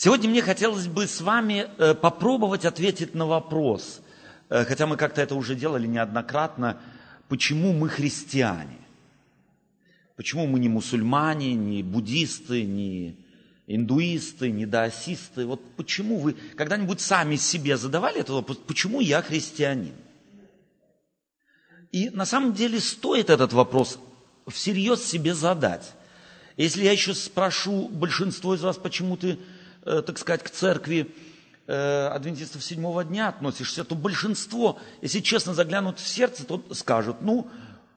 Сегодня 0.00 0.30
мне 0.30 0.42
хотелось 0.42 0.86
бы 0.86 1.08
с 1.08 1.20
вами 1.20 1.66
э, 1.76 1.92
попробовать 1.92 2.64
ответить 2.64 3.16
на 3.16 3.26
вопрос, 3.26 4.00
э, 4.48 4.64
хотя 4.64 4.86
мы 4.86 4.96
как-то 4.96 5.20
это 5.20 5.34
уже 5.34 5.56
делали 5.56 5.88
неоднократно, 5.88 6.80
почему 7.26 7.72
мы 7.72 7.88
христиане? 7.88 8.78
Почему 10.14 10.46
мы 10.46 10.60
не 10.60 10.68
мусульмане, 10.68 11.54
не 11.54 11.82
буддисты, 11.82 12.62
не 12.62 13.16
индуисты, 13.66 14.52
не 14.52 14.66
даосисты? 14.66 15.46
Вот 15.46 15.60
почему 15.74 16.20
вы 16.20 16.36
когда-нибудь 16.54 17.00
сами 17.00 17.34
себе 17.34 17.76
задавали 17.76 18.20
этот 18.20 18.36
вопрос, 18.36 18.58
почему 18.68 19.00
я 19.00 19.20
христианин? 19.20 19.94
И 21.90 22.08
на 22.10 22.24
самом 22.24 22.52
деле 22.52 22.78
стоит 22.78 23.30
этот 23.30 23.52
вопрос 23.52 23.98
всерьез 24.46 25.02
себе 25.02 25.34
задать. 25.34 25.92
Если 26.56 26.84
я 26.84 26.92
еще 26.92 27.14
спрошу 27.14 27.88
большинство 27.88 28.54
из 28.54 28.62
вас, 28.62 28.76
почему 28.76 29.16
ты, 29.16 29.40
так 29.82 30.18
сказать, 30.18 30.42
к 30.42 30.50
церкви 30.50 31.14
э, 31.66 32.06
адвентистов 32.08 32.64
седьмого 32.64 33.04
дня 33.04 33.28
относишься, 33.28 33.84
то 33.84 33.94
большинство, 33.94 34.78
если 35.02 35.20
честно 35.20 35.54
заглянут 35.54 35.98
в 35.98 36.06
сердце, 36.06 36.44
то 36.44 36.62
скажут, 36.72 37.18
ну, 37.20 37.48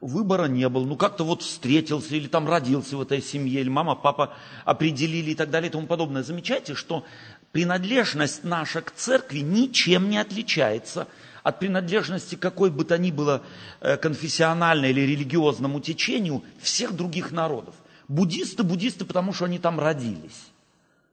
выбора 0.02 0.46
не 0.46 0.68
было, 0.68 0.84
ну 0.84 0.96
как-то 0.96 1.24
вот 1.24 1.42
встретился 1.42 2.16
или 2.16 2.26
там 2.26 2.48
родился 2.48 2.96
в 2.96 3.02
этой 3.02 3.22
семье, 3.22 3.60
или 3.60 3.68
мама, 3.68 3.94
папа 3.94 4.34
определили 4.64 5.30
и 5.30 5.34
так 5.34 5.50
далее 5.50 5.68
и 5.68 5.72
тому 5.72 5.86
подобное. 5.86 6.22
Замечайте, 6.22 6.74
что 6.74 7.04
принадлежность 7.52 8.44
наша 8.44 8.82
к 8.82 8.92
церкви 8.92 9.38
ничем 9.38 10.10
не 10.10 10.18
отличается 10.18 11.06
от 11.42 11.58
принадлежности 11.58 12.34
какой 12.34 12.70
бы 12.70 12.84
то 12.84 12.98
ни 12.98 13.10
было 13.10 13.42
э, 13.80 13.96
конфессиональной 13.96 14.90
или 14.90 15.00
религиозному 15.00 15.80
течению 15.80 16.44
всех 16.60 16.94
других 16.94 17.30
народов. 17.30 17.74
Буддисты, 18.08 18.62
буддисты, 18.62 19.04
потому 19.04 19.32
что 19.32 19.46
они 19.46 19.58
там 19.58 19.80
родились. 19.80 20.51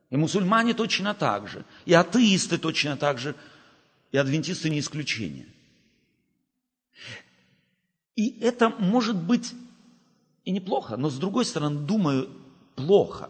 И 0.10 0.18
мусульмане 0.18 0.74
точно 0.74 1.14
так 1.14 1.48
же. 1.48 1.66
И 1.86 1.94
атеисты 1.94 2.58
точно 2.58 2.98
так 2.98 3.20
же. 3.20 3.36
И 4.12 4.18
адвентисты 4.18 4.70
не 4.70 4.80
исключение. 4.80 5.46
И 8.16 8.40
это 8.42 8.70
может 8.70 9.16
быть 9.16 9.54
и 10.46 10.52
неплохо, 10.52 10.98
но 10.98 11.10
с 11.10 11.18
другой 11.18 11.46
стороны, 11.46 11.80
думаю, 11.80 12.30
плохо. 12.76 13.30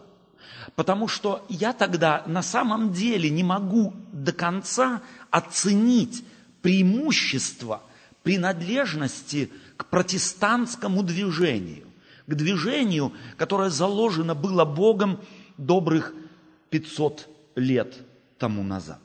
Потому 0.74 1.06
что 1.06 1.44
я 1.48 1.72
тогда 1.72 2.24
на 2.26 2.42
самом 2.42 2.92
деле 2.92 3.28
не 3.30 3.44
могу 3.44 3.94
до 4.12 4.32
конца 4.32 5.02
оценить 5.30 6.24
преимущество 6.62 7.82
принадлежности 8.22 9.50
к 9.76 9.86
протестантскому 9.86 11.02
движению, 11.02 11.86
к 12.26 12.34
движению, 12.34 13.12
которое 13.36 13.70
заложено 13.70 14.34
было 14.34 14.64
Богом 14.64 15.20
добрых 15.56 16.14
500 16.70 17.28
лет 17.56 17.94
тому 18.38 18.62
назад. 18.62 19.00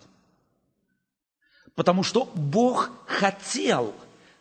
Потому 1.75 2.03
что 2.03 2.31
Бог 2.35 2.91
хотел 3.05 3.93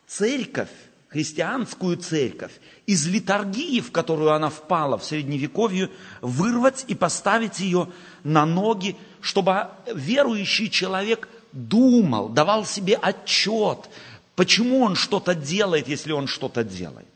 церковь, 0.07 0.69
христианскую 1.09 1.97
церковь, 1.97 2.53
из 2.85 3.05
литургии, 3.07 3.81
в 3.81 3.91
которую 3.91 4.31
она 4.31 4.49
впала 4.49 4.97
в 4.97 5.03
Средневековье, 5.03 5.89
вырвать 6.21 6.85
и 6.87 6.95
поставить 6.95 7.59
ее 7.59 7.89
на 8.23 8.45
ноги, 8.45 8.95
чтобы 9.21 9.67
верующий 9.93 10.69
человек 10.69 11.27
думал, 11.51 12.29
давал 12.29 12.65
себе 12.65 12.95
отчет, 12.95 13.89
почему 14.35 14.81
он 14.81 14.95
что-то 14.95 15.35
делает, 15.35 15.87
если 15.87 16.11
он 16.11 16.27
что-то 16.27 16.63
делает. 16.63 17.07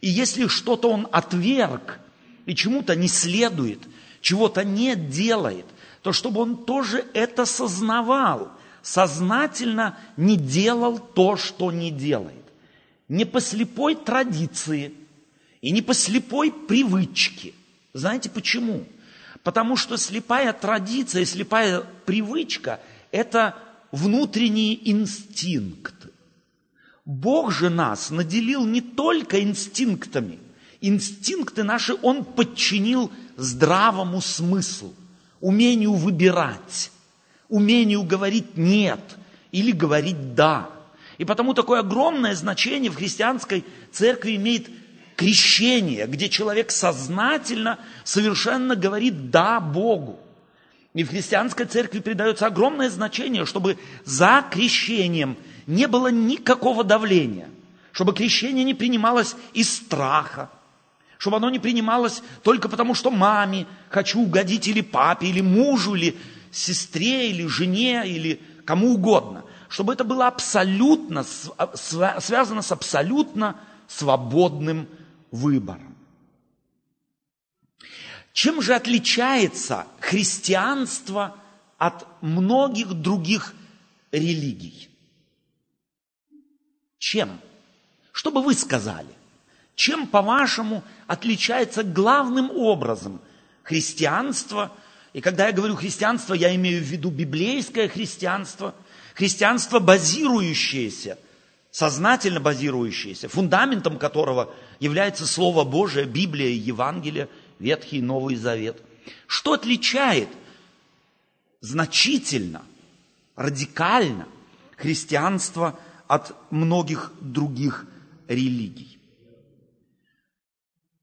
И 0.00 0.08
если 0.08 0.46
что-то 0.46 0.90
он 0.90 1.08
отверг 1.12 1.98
и 2.46 2.54
чему-то 2.54 2.96
не 2.96 3.08
следует– 3.08 3.80
чего-то 4.20 4.64
не 4.64 4.96
делает, 4.96 5.66
то 6.02 6.12
чтобы 6.12 6.40
он 6.40 6.64
тоже 6.64 7.04
это 7.14 7.44
сознавал, 7.44 8.50
сознательно 8.82 9.98
не 10.16 10.36
делал 10.36 10.98
то, 10.98 11.36
что 11.36 11.72
не 11.72 11.90
делает. 11.90 12.44
Не 13.08 13.24
по 13.24 13.40
слепой 13.40 13.94
традиции 13.94 14.92
и 15.60 15.70
не 15.70 15.82
по 15.82 15.94
слепой 15.94 16.52
привычке. 16.52 17.54
Знаете 17.94 18.30
почему? 18.30 18.84
Потому 19.42 19.76
что 19.76 19.96
слепая 19.96 20.52
традиция, 20.52 21.24
слепая 21.24 21.82
привычка– 22.04 22.80
это 23.10 23.56
внутренние 23.92 24.90
инстинкты. 24.90 26.10
Бог 27.04 27.50
же 27.52 27.70
нас 27.70 28.10
наделил 28.10 28.66
не 28.66 28.82
только 28.82 29.42
инстинктами. 29.42 30.38
Инстинкты 30.80 31.64
наши 31.64 31.96
Он 32.02 32.24
подчинил 32.24 33.10
здравому 33.38 34.20
смыслу, 34.20 34.92
умению 35.40 35.94
выбирать, 35.94 36.90
умению 37.48 38.02
говорить 38.02 38.56
«нет» 38.58 39.00
или 39.52 39.70
говорить 39.70 40.34
«да». 40.34 40.68
И 41.16 41.24
потому 41.24 41.54
такое 41.54 41.80
огромное 41.80 42.34
значение 42.34 42.90
в 42.90 42.96
христианской 42.96 43.64
церкви 43.92 44.36
имеет 44.36 44.68
крещение, 45.16 46.06
где 46.06 46.28
человек 46.28 46.70
сознательно, 46.70 47.78
совершенно 48.04 48.76
говорит 48.76 49.30
«да» 49.30 49.60
Богу. 49.60 50.18
И 50.94 51.04
в 51.04 51.10
христианской 51.10 51.66
церкви 51.66 52.00
придается 52.00 52.46
огромное 52.46 52.90
значение, 52.90 53.46
чтобы 53.46 53.78
за 54.04 54.44
крещением 54.50 55.36
не 55.66 55.86
было 55.86 56.10
никакого 56.10 56.82
давления, 56.82 57.48
чтобы 57.92 58.14
крещение 58.14 58.64
не 58.64 58.74
принималось 58.74 59.36
из 59.54 59.72
страха, 59.72 60.50
чтобы 61.18 61.36
оно 61.36 61.50
не 61.50 61.58
принималось 61.58 62.22
только 62.42 62.68
потому, 62.68 62.94
что 62.94 63.10
маме 63.10 63.66
хочу 63.90 64.20
угодить 64.20 64.68
или 64.68 64.80
папе, 64.80 65.26
или 65.26 65.40
мужу, 65.40 65.96
или 65.96 66.16
сестре, 66.52 67.30
или 67.30 67.46
жене, 67.46 68.08
или 68.08 68.40
кому 68.64 68.94
угодно. 68.94 69.44
Чтобы 69.68 69.92
это 69.92 70.04
было 70.04 70.28
абсолютно, 70.28 71.24
связано 71.74 72.62
с 72.62 72.72
абсолютно 72.72 73.60
свободным 73.88 74.88
выбором. 75.30 75.96
Чем 78.32 78.62
же 78.62 78.74
отличается 78.74 79.86
христианство 80.00 81.36
от 81.78 82.06
многих 82.22 82.94
других 82.94 83.54
религий? 84.12 84.88
Чем? 86.98 87.40
Что 88.12 88.30
бы 88.30 88.40
вы 88.40 88.54
сказали? 88.54 89.17
Чем, 89.78 90.08
по-вашему, 90.08 90.82
отличается 91.06 91.84
главным 91.84 92.50
образом 92.50 93.20
христианство? 93.62 94.72
И 95.12 95.20
когда 95.20 95.46
я 95.46 95.52
говорю 95.52 95.76
христианство, 95.76 96.34
я 96.34 96.52
имею 96.56 96.82
в 96.82 96.84
виду 96.84 97.10
библейское 97.10 97.88
христианство, 97.88 98.74
христианство, 99.14 99.78
базирующееся, 99.78 101.16
сознательно 101.70 102.40
базирующееся, 102.40 103.28
фундаментом 103.28 104.00
которого 104.00 104.52
является 104.80 105.28
Слово 105.28 105.62
Божие, 105.62 106.06
Библия, 106.06 106.50
Евангелие, 106.50 107.28
Ветхий 107.60 107.98
и 107.98 108.02
Новый 108.02 108.34
Завет. 108.34 108.82
Что 109.28 109.52
отличает 109.52 110.28
значительно, 111.60 112.62
радикально 113.36 114.26
христианство 114.76 115.78
от 116.08 116.34
многих 116.50 117.12
других 117.20 117.86
религий? 118.26 118.97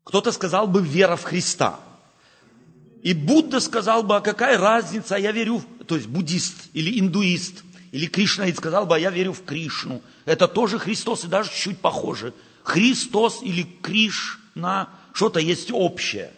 Кто-то 0.06 0.32
сказал 0.32 0.68
бы 0.68 0.82
вера 0.82 1.18
в 1.18 1.24
Христа. 1.24 1.80
И 3.02 3.14
Будда 3.14 3.60
сказал 3.60 4.04
бы, 4.04 4.16
а 4.16 4.22
какая 4.22 4.58
разница, 4.58 5.16
а 5.16 5.20
я 5.20 5.32
верю, 5.32 5.62
то 5.88 5.96
есть 5.96 6.08
буддист 6.08 6.56
или 6.74 7.00
индуист, 7.00 7.64
или 7.92 8.06
кришнаит 8.08 8.58
сказал 8.58 8.86
бы, 8.86 8.96
а 8.96 9.00
я 9.00 9.10
верю 9.10 9.34
в 9.34 9.44
Кришну. 9.44 10.02
Это 10.26 10.48
тоже 10.48 10.80
Христос 10.80 11.26
и 11.26 11.28
даже 11.28 11.52
чуть 11.52 11.80
похоже. 11.80 12.34
Христос 12.64 13.42
или 13.42 13.64
Кришна, 13.82 14.90
что-то 15.14 15.40
есть 15.40 15.72
общее. 15.72 16.32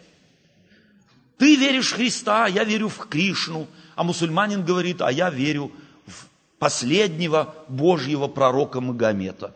Ты 1.36 1.56
веришь 1.56 1.92
в 1.92 1.96
Христа, 1.96 2.46
а 2.46 2.48
я 2.48 2.64
верю 2.64 2.88
в 2.88 3.06
Кришну. 3.08 3.68
А 3.96 4.02
мусульманин 4.02 4.64
говорит, 4.64 5.02
а 5.02 5.12
я 5.12 5.30
верю 5.30 5.72
в 6.06 6.26
последнего 6.58 7.54
Божьего 7.68 8.28
пророка 8.28 8.80
Магомета. 8.80 9.54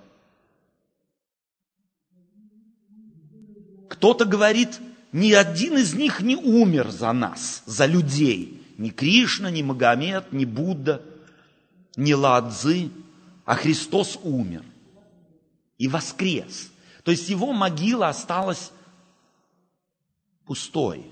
Кто-то 4.03 4.25
говорит, 4.25 4.81
ни 5.13 5.31
один 5.31 5.79
из 5.79 5.95
них 5.95 6.23
не 6.23 6.35
умер 6.35 6.91
за 6.91 7.13
нас, 7.13 7.63
за 7.67 7.87
людей. 7.87 8.61
Ни 8.77 8.91
Кришна, 8.91 9.49
ни 9.49 9.63
Магомед, 9.63 10.33
ни 10.33 10.45
Будда, 10.45 11.03
ни 11.95 12.13
Ладзы, 12.13 12.91
а 13.45 13.55
Христос 13.55 14.19
умер 14.25 14.65
и 15.79 15.87
воскрес. 15.87 16.73
То 17.05 17.13
есть 17.13 17.29
его 17.29 17.53
могила 17.53 18.09
осталась 18.09 18.73
пустой. 20.47 21.07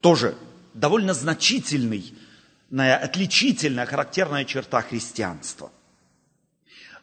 Тоже 0.00 0.36
довольно 0.74 1.14
значительный, 1.14 2.12
отличительная, 2.72 3.86
характерная 3.86 4.44
черта 4.46 4.82
христианства. 4.82 5.70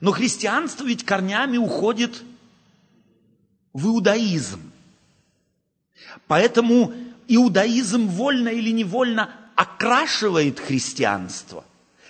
Но 0.02 0.12
христианство 0.12 0.84
ведь 0.84 1.06
корнями 1.06 1.56
уходит 1.56 2.24
в 3.72 3.88
иудаизм. 3.88 4.74
Поэтому 6.26 6.94
иудаизм 7.28 8.08
вольно 8.08 8.50
или 8.50 8.72
невольно 8.72 9.30
окрашивает 9.56 10.60
христианство, 10.60 11.64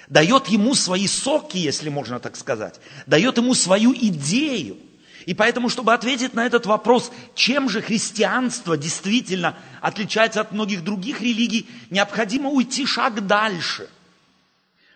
дает 0.07 0.47
ему 0.47 0.75
свои 0.75 1.07
соки, 1.07 1.57
если 1.57 1.89
можно 1.89 2.19
так 2.19 2.35
сказать, 2.35 2.79
дает 3.05 3.37
ему 3.37 3.53
свою 3.53 3.93
идею. 3.93 4.77
И 5.25 5.33
поэтому, 5.33 5.67
чтобы 5.67 5.93
ответить 5.93 6.33
на 6.35 6.45
этот 6.45 6.65
вопрос, 6.65 7.11
чем 7.35 7.67
же 7.69 7.81
христианство 7.81 8.77
действительно 8.77 9.57
отличается 9.81 10.39
от 10.39 10.53
многих 10.53 10.83
других 10.85 11.21
религий, 11.21 11.67
необходимо 11.89 12.49
уйти 12.49 12.85
шаг 12.85 13.27
дальше, 13.27 13.89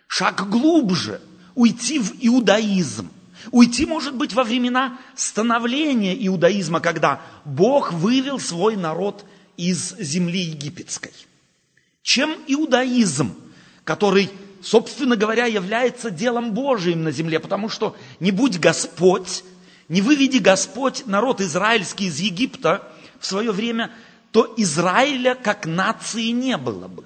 шаг 0.07 0.49
глубже, 0.49 1.21
уйти 1.53 1.99
в 1.99 2.13
иудаизм. 2.21 3.09
Уйти, 3.49 3.85
может 3.85 4.15
быть, 4.15 4.33
во 4.33 4.43
времена 4.43 4.99
становления 5.15 6.15
иудаизма, 6.27 6.79
когда 6.79 7.21
Бог 7.45 7.91
вывел 7.91 8.39
свой 8.39 8.75
народ 8.75 9.25
из 9.57 9.95
земли 9.97 10.41
египетской. 10.41 11.13
Чем 12.03 12.35
иудаизм, 12.47 13.35
который, 13.83 14.29
собственно 14.61 15.15
говоря, 15.15 15.45
является 15.45 16.11
делом 16.11 16.53
Божиим 16.53 17.03
на 17.03 17.11
земле, 17.11 17.39
потому 17.39 17.69
что 17.69 17.95
не 18.19 18.31
будь 18.31 18.59
Господь, 18.59 19.43
не 19.87 20.01
выведи 20.01 20.37
Господь 20.37 21.05
народ 21.05 21.41
израильский 21.41 22.05
из 22.05 22.19
Египта 22.19 22.87
в 23.19 23.25
свое 23.25 23.51
время, 23.51 23.91
то 24.31 24.53
Израиля 24.57 25.35
как 25.35 25.65
нации 25.65 26.27
не 26.27 26.57
было 26.57 26.87
бы. 26.87 27.05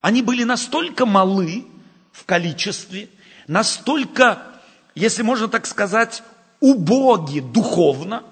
Они 0.00 0.22
были 0.22 0.44
настолько 0.44 1.06
малы 1.06 1.66
в 2.12 2.24
количестве, 2.24 3.08
настолько, 3.48 4.55
если 4.96 5.22
можно 5.22 5.46
так 5.46 5.66
сказать, 5.66 6.22
убоги 6.58 7.40
духовно, 7.40 8.24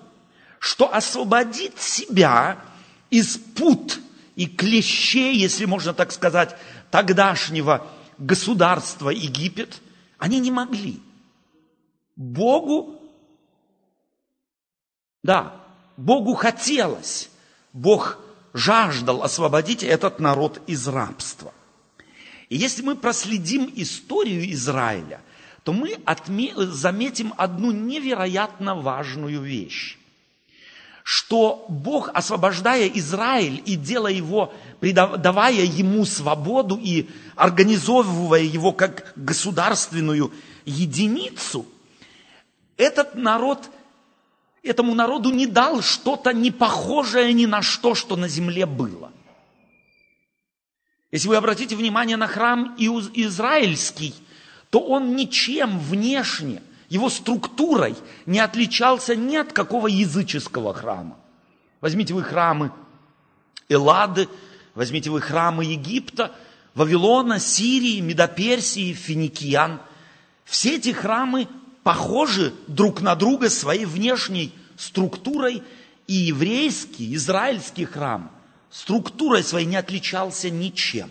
что 0.59 0.93
освободить 0.93 1.79
себя 1.79 2.59
из 3.11 3.37
пут 3.37 4.01
и 4.35 4.47
клещей, 4.47 5.37
если 5.37 5.67
можно 5.67 5.93
так 5.93 6.11
сказать, 6.11 6.57
тогдашнего 6.91 7.87
государства 8.17 9.11
Египет, 9.11 9.83
они 10.19 10.41
не 10.41 10.51
могли. 10.51 11.03
Богу, 12.17 12.99
да, 15.23 15.61
Богу 15.99 16.33
хотелось, 16.33 17.29
Бог 17.75 18.19
жаждал 18.55 19.23
освободить 19.23 19.83
этот 19.83 20.19
народ 20.19 20.63
из 20.67 20.89
рабства. 20.89 21.53
И 22.49 22.57
если 22.57 22.83
мы 22.83 22.97
проследим 22.97 23.71
историю 23.77 24.51
Израиля, 24.53 25.21
то 25.65 25.73
мы 25.73 25.95
отме- 26.05 26.55
заметим 26.57 27.35
одну 27.37 27.73
невероятно 27.73 28.77
важную 28.77 29.43
вещь 29.43 29.99
что 31.05 31.67
Бог, 31.69 32.11
освобождая 32.15 32.89
Израиль 32.89 33.63
и 33.67 33.77
делая 33.77 34.15
его, 34.15 34.55
давая 34.81 35.63
ему 35.63 36.07
свободу 36.07 36.81
и 36.83 37.11
организовывая 37.37 38.41
его 38.41 38.73
как 38.73 39.13
государственную 39.15 40.33
единицу, 40.65 41.67
этот 42.79 43.17
народ, 43.17 43.69
этому 44.63 44.95
народу 44.95 45.31
не 45.31 45.47
дал 45.47 45.83
что-то 45.83 46.33
не 46.33 46.51
похожее 46.51 47.35
ни 47.35 47.45
на 47.45 47.61
что, 47.61 47.95
что 47.95 48.17
на 48.17 48.27
земле 48.27 48.65
было. 48.65 49.13
Если 51.13 51.29
вы 51.29 51.37
обратите 51.37 51.77
внимание 51.77 52.17
на 52.17 52.27
храм 52.27 52.75
израильский, 52.79 54.15
то 54.75 54.81
он 54.81 55.15
ничем 55.15 55.79
внешне, 55.79 56.61
его 56.89 57.09
структурой 57.09 57.95
не 58.27 58.41
отличался 58.41 59.15
ни 59.15 59.37
от 59.37 59.53
какого 59.53 59.87
языческого 59.87 60.75
храма. 60.75 61.17
Возьмите 61.81 62.13
вы 62.13 62.25
храмы 62.25 62.73
Эллады, 63.69 64.29
возьмите 64.75 65.11
вы 65.11 65.21
храмы 65.21 65.65
Египта, 65.65 66.33
Вавилона, 66.75 67.39
Сирии, 67.39 68.01
Медоперсии, 68.01 68.93
Финикиян. 68.95 69.81
Все 70.45 70.75
эти 70.79 70.91
храмы 70.91 71.47
похожи 71.85 72.53
друг 72.67 73.01
на 73.01 73.15
друга 73.15 73.51
своей 73.51 73.85
внешней 73.85 74.53
структурой, 74.77 75.63
и 76.09 76.15
еврейский, 76.15 77.15
израильский 77.15 77.85
храм 77.85 78.29
структурой 78.71 79.45
своей 79.45 79.67
не 79.67 79.77
отличался 79.77 80.51
ничем. 80.51 81.11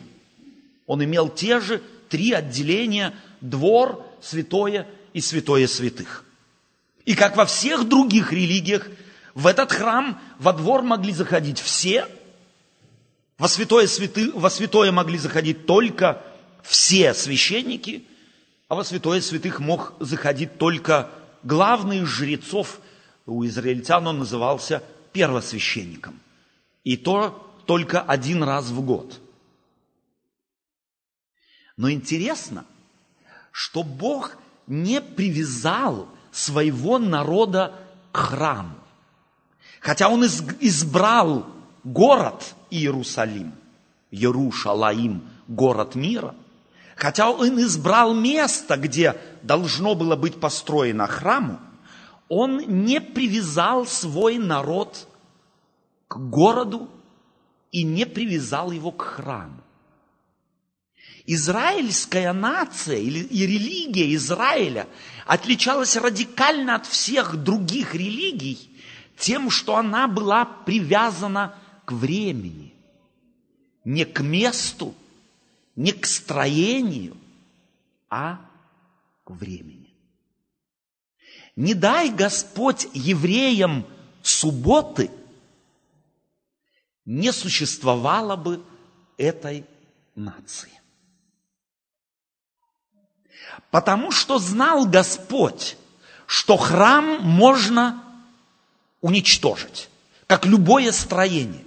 Он 0.86 1.02
имел 1.02 1.30
те 1.30 1.62
же 1.62 1.82
три 2.10 2.34
отделения– 2.34 3.14
двор, 3.44 4.04
святое 4.22 4.88
и 5.14 5.22
святое 5.22 5.68
святых. 5.68 6.26
И 7.06 7.14
как 7.14 7.38
во 7.38 7.46
всех 7.46 7.88
других 7.88 8.34
религиях, 8.34 8.88
в 9.36 9.46
этот 9.46 9.72
храм, 9.72 10.20
во 10.40 10.54
двор 10.54 10.82
могли 10.82 11.14
заходить 11.14 11.60
все, 11.60 12.08
во 13.38 13.48
святое, 13.48 13.86
святы, 13.86 14.32
во 14.32 14.50
святое 14.50 14.92
могли 14.92 15.18
заходить 15.20 15.68
только 15.68 16.24
все 16.64 17.14
священники– 17.14 18.08
а 18.74 18.76
во 18.76 18.84
святое 18.84 19.22
святых 19.22 19.60
мог 19.60 19.94
заходить 20.00 20.58
только 20.58 21.12
главный 21.44 22.06
жрецов. 22.06 22.80
У 23.28 23.46
израильтян 23.46 24.08
он 24.08 24.18
назывался 24.18 24.82
первосвященником. 25.12 26.20
И 26.84 26.98
то 26.98 27.56
только 27.68 28.02
один 28.02 28.42
раз 28.42 28.72
в 28.72 28.82
год. 28.82 29.22
Но 31.78 31.92
интересно, 31.92 32.66
что 33.54 33.84
Бог 33.84 34.36
не 34.68 35.00
привязал 35.00 36.10
своего 36.34 37.00
народа 37.00 37.74
к 38.12 38.18
храму. 38.18 38.76
Хотя 39.80 40.10
он 40.10 40.26
избрал 40.26 41.46
город 41.86 42.56
Иерусалим, 42.70 43.54
Ярушалаим, 44.12 45.24
город 45.48 45.96
мира– 45.96 46.36
Хотя 46.96 47.32
он 47.32 47.60
избрал 47.62 48.14
место, 48.14 48.78
где 48.78 49.18
должно 49.42 49.96
было 49.96 50.16
быть 50.16 50.40
построено 50.40 51.08
храму, 51.08 51.60
он 52.30 52.58
не 52.86 53.02
привязал 53.02 53.86
свой 53.86 54.38
народ 54.38 55.08
к 56.08 56.18
городу 56.18 56.90
и 57.72 57.84
не 57.84 58.06
привязал 58.06 58.72
его 58.72 58.92
к 58.92 59.02
храму. 59.02 59.63
Израильская 61.26 62.34
нация 62.34 62.98
и 62.98 63.10
религия 63.10 64.14
Израиля 64.16 64.88
отличалась 65.26 65.96
радикально 65.96 66.76
от 66.76 66.86
всех 66.86 67.38
других 67.38 67.96
религий 67.96 68.70
тем, 69.18 69.50
что 69.50 69.78
она 69.78 70.08
была 70.10 70.44
привязана 70.44 71.58
к 71.86 71.94
времени, 71.94 72.74
не 73.86 74.04
к 74.04 74.20
месту, 74.22 74.94
не 75.78 75.94
к 75.94 76.06
строению, 76.06 77.16
а 78.10 78.40
к 79.24 79.32
времени. 79.32 79.94
Не 81.56 81.74
дай 81.74 82.10
Господь 82.10 82.88
евреям 82.94 83.86
субботы, 84.22 85.10
не 87.06 87.32
существовало 87.32 88.36
бы 88.36 88.62
этой 89.18 89.66
нации. 90.16 90.83
Потому 93.72 94.12
что 94.12 94.40
знал 94.40 94.86
Господь, 94.86 95.78
что 96.26 96.58
храм 96.58 97.22
можно 97.22 98.04
уничтожить, 99.02 99.90
как 100.28 100.46
любое 100.46 100.92
строение. 100.92 101.66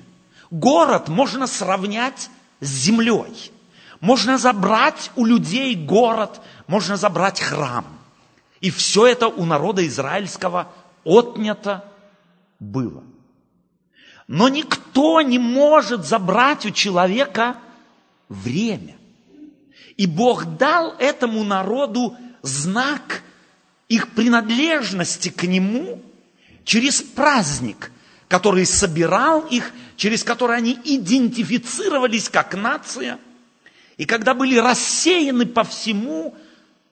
Город 0.51 1.09
можно 1.09 1.47
сравнять 1.47 2.31
с 2.61 2.69
землей– 2.69 3.53
можно 4.01 4.39
забрать 4.39 5.11
у 5.17 5.25
людей 5.25 5.75
город, 5.75 6.41
можно 6.67 6.97
забрать 6.97 7.41
храм. 7.41 7.87
И 8.61 8.71
все 8.71 9.07
это 9.07 9.29
у 9.29 9.45
народа 9.45 9.87
израильского 9.87 10.73
отнято 11.05 11.85
было. 12.59 13.03
Но 14.27 14.49
никто 14.49 15.21
не 15.21 15.39
может 15.39 16.05
забрать 16.05 16.67
у 16.67 16.71
человека 16.71 17.57
время. 18.29 18.96
И 19.97 20.07
Бог 20.07 20.57
дал 20.57 20.95
этому 20.99 21.45
народу 21.45 22.17
знак 22.43 23.23
их 23.89 24.09
принадлежности 24.11 25.29
к 25.29 25.45
Нему 25.45 26.03
через 26.65 27.03
праздник, 27.03 27.91
который 28.29 28.67
собирал 28.67 29.47
их, 29.47 29.73
через 29.97 30.25
который 30.25 30.57
они 30.57 30.79
идентифицировались 30.85 32.29
как 32.29 32.55
нация– 32.55 33.19
и 33.97 34.05
когда 34.05 34.35
были 34.35 34.57
рассеяны 34.57 35.47
по 35.47 35.65
всему 35.65 36.35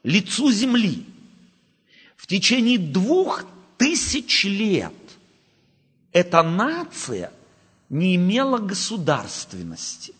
лицу 0.03 0.51
земли, 0.51 1.05
в 2.17 2.27
течение 2.27 2.79
двух 2.79 3.45
тысяч 3.77 4.45
лет 4.45 4.95
эта 6.13 6.43
нация 6.43 7.31
не 7.91 8.17
имела 8.17 8.59
государственности. 8.59 10.15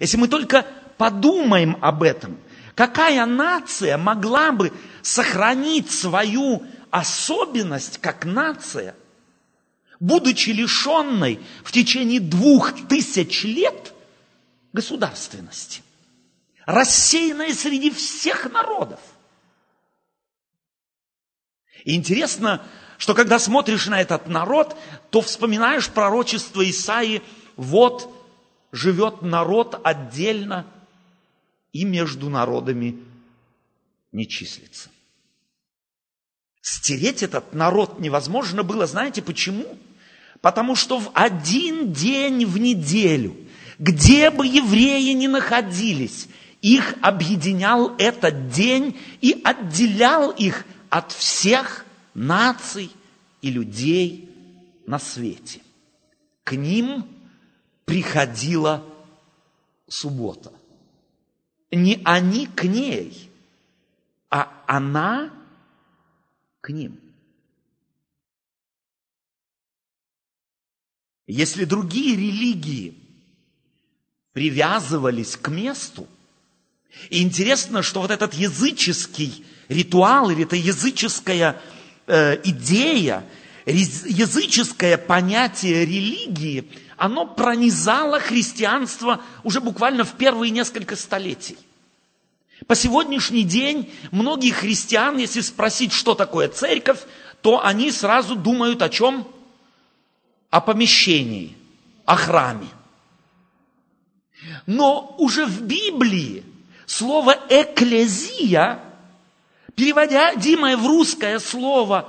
Если 0.00 0.16
мы 0.16 0.26
только 0.26 0.66
подумаем 0.98 1.78
об 1.80 2.02
этом, 2.02 2.38
какая 2.74 3.24
нация 3.24 3.96
могла 3.96 4.52
бы 4.52 4.72
сохранить 5.02 5.90
свою 5.90 6.62
особенность 6.90 7.98
как 7.98 8.24
нация, 8.24 8.94
будучи 10.00 10.50
лишенной 10.50 11.40
в 11.64 11.72
течение 11.72 12.20
двух 12.20 12.72
тысяч 12.88 13.44
лет 13.44 13.94
государственности, 14.72 15.82
рассеянное 16.66 17.54
среди 17.54 17.90
всех 17.90 18.52
народов. 18.52 19.00
Интересно, 21.84 22.62
что 22.98 23.14
когда 23.14 23.38
смотришь 23.38 23.86
на 23.86 24.00
этот 24.00 24.26
народ, 24.26 24.76
то 25.10 25.20
вспоминаешь 25.20 25.88
пророчество 25.88 26.68
Исаии, 26.68 27.22
вот 27.56 28.12
живет 28.72 29.22
народ 29.22 29.80
отдельно 29.84 30.66
и 31.72 31.84
между 31.84 32.28
народами 32.28 32.98
не 34.12 34.26
числится. 34.26 34.90
Стереть 36.60 37.22
этот 37.22 37.54
народ 37.54 37.98
невозможно 37.98 38.62
было, 38.62 38.86
знаете 38.86 39.22
почему? 39.22 39.78
Потому 40.40 40.76
что 40.76 40.98
в 40.98 41.10
один 41.14 41.92
день 41.92 42.44
в 42.46 42.58
неделю, 42.58 43.36
где 43.78 44.30
бы 44.30 44.46
евреи 44.46 45.12
ни 45.12 45.26
находились, 45.26 46.28
их 46.60 46.94
объединял 47.02 47.94
этот 47.96 48.50
день 48.50 48.98
и 49.20 49.40
отделял 49.44 50.30
их 50.30 50.64
от 50.90 51.12
всех 51.12 51.84
наций 52.14 52.90
и 53.42 53.50
людей 53.50 54.28
на 54.86 54.98
свете. 54.98 55.60
К 56.44 56.52
ним 56.52 57.06
приходила 57.84 58.84
суббота. 59.88 60.52
Не 61.70 62.00
они 62.04 62.46
к 62.46 62.64
ней, 62.64 63.30
а 64.30 64.64
она 64.66 65.30
к 66.60 66.70
ним. 66.70 66.98
Если 71.26 71.64
другие 71.64 72.16
религии 72.16 72.94
привязывались 74.32 75.36
к 75.36 75.48
месту, 75.48 76.08
и 77.10 77.22
интересно, 77.22 77.82
что 77.82 78.00
вот 78.00 78.10
этот 78.10 78.32
языческий 78.32 79.44
ритуал 79.68 80.30
или 80.30 80.44
эта 80.44 80.56
языческая 80.56 81.60
э, 82.06 82.40
идея, 82.44 83.28
языческое 83.66 84.96
понятие 84.96 85.84
религии, 85.84 86.70
оно 86.98 87.26
пронизало 87.26 88.18
христианство 88.18 89.22
уже 89.44 89.60
буквально 89.60 90.04
в 90.04 90.14
первые 90.14 90.50
несколько 90.50 90.96
столетий. 90.96 91.56
По 92.66 92.74
сегодняшний 92.74 93.44
день 93.44 93.92
многие 94.10 94.50
христиан, 94.50 95.16
если 95.16 95.40
спросить, 95.40 95.92
что 95.92 96.14
такое 96.14 96.48
церковь, 96.48 97.00
то 97.40 97.64
они 97.64 97.92
сразу 97.92 98.34
думают 98.34 98.82
о 98.82 98.88
чем? 98.88 99.26
О 100.50 100.60
помещении, 100.60 101.56
о 102.04 102.16
храме. 102.16 102.66
Но 104.66 105.14
уже 105.18 105.46
в 105.46 105.62
Библии 105.62 106.44
слово 106.86 107.38
«экклезия», 107.48 108.80
переводимое 109.76 110.76
в 110.76 110.84
русское 110.84 111.38
слово, 111.38 112.08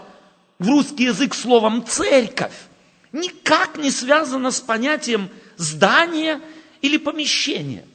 в 0.57 0.67
русский 0.67 1.03
язык 1.03 1.35
словом 1.35 1.85
«церковь», 1.85 2.68
никак 3.11 3.77
не 3.77 3.91
связано 3.91 4.51
с 4.51 4.61
понятием 4.61 5.29
здания 5.57 6.41
или 6.81 6.97
помещения. 6.97 7.85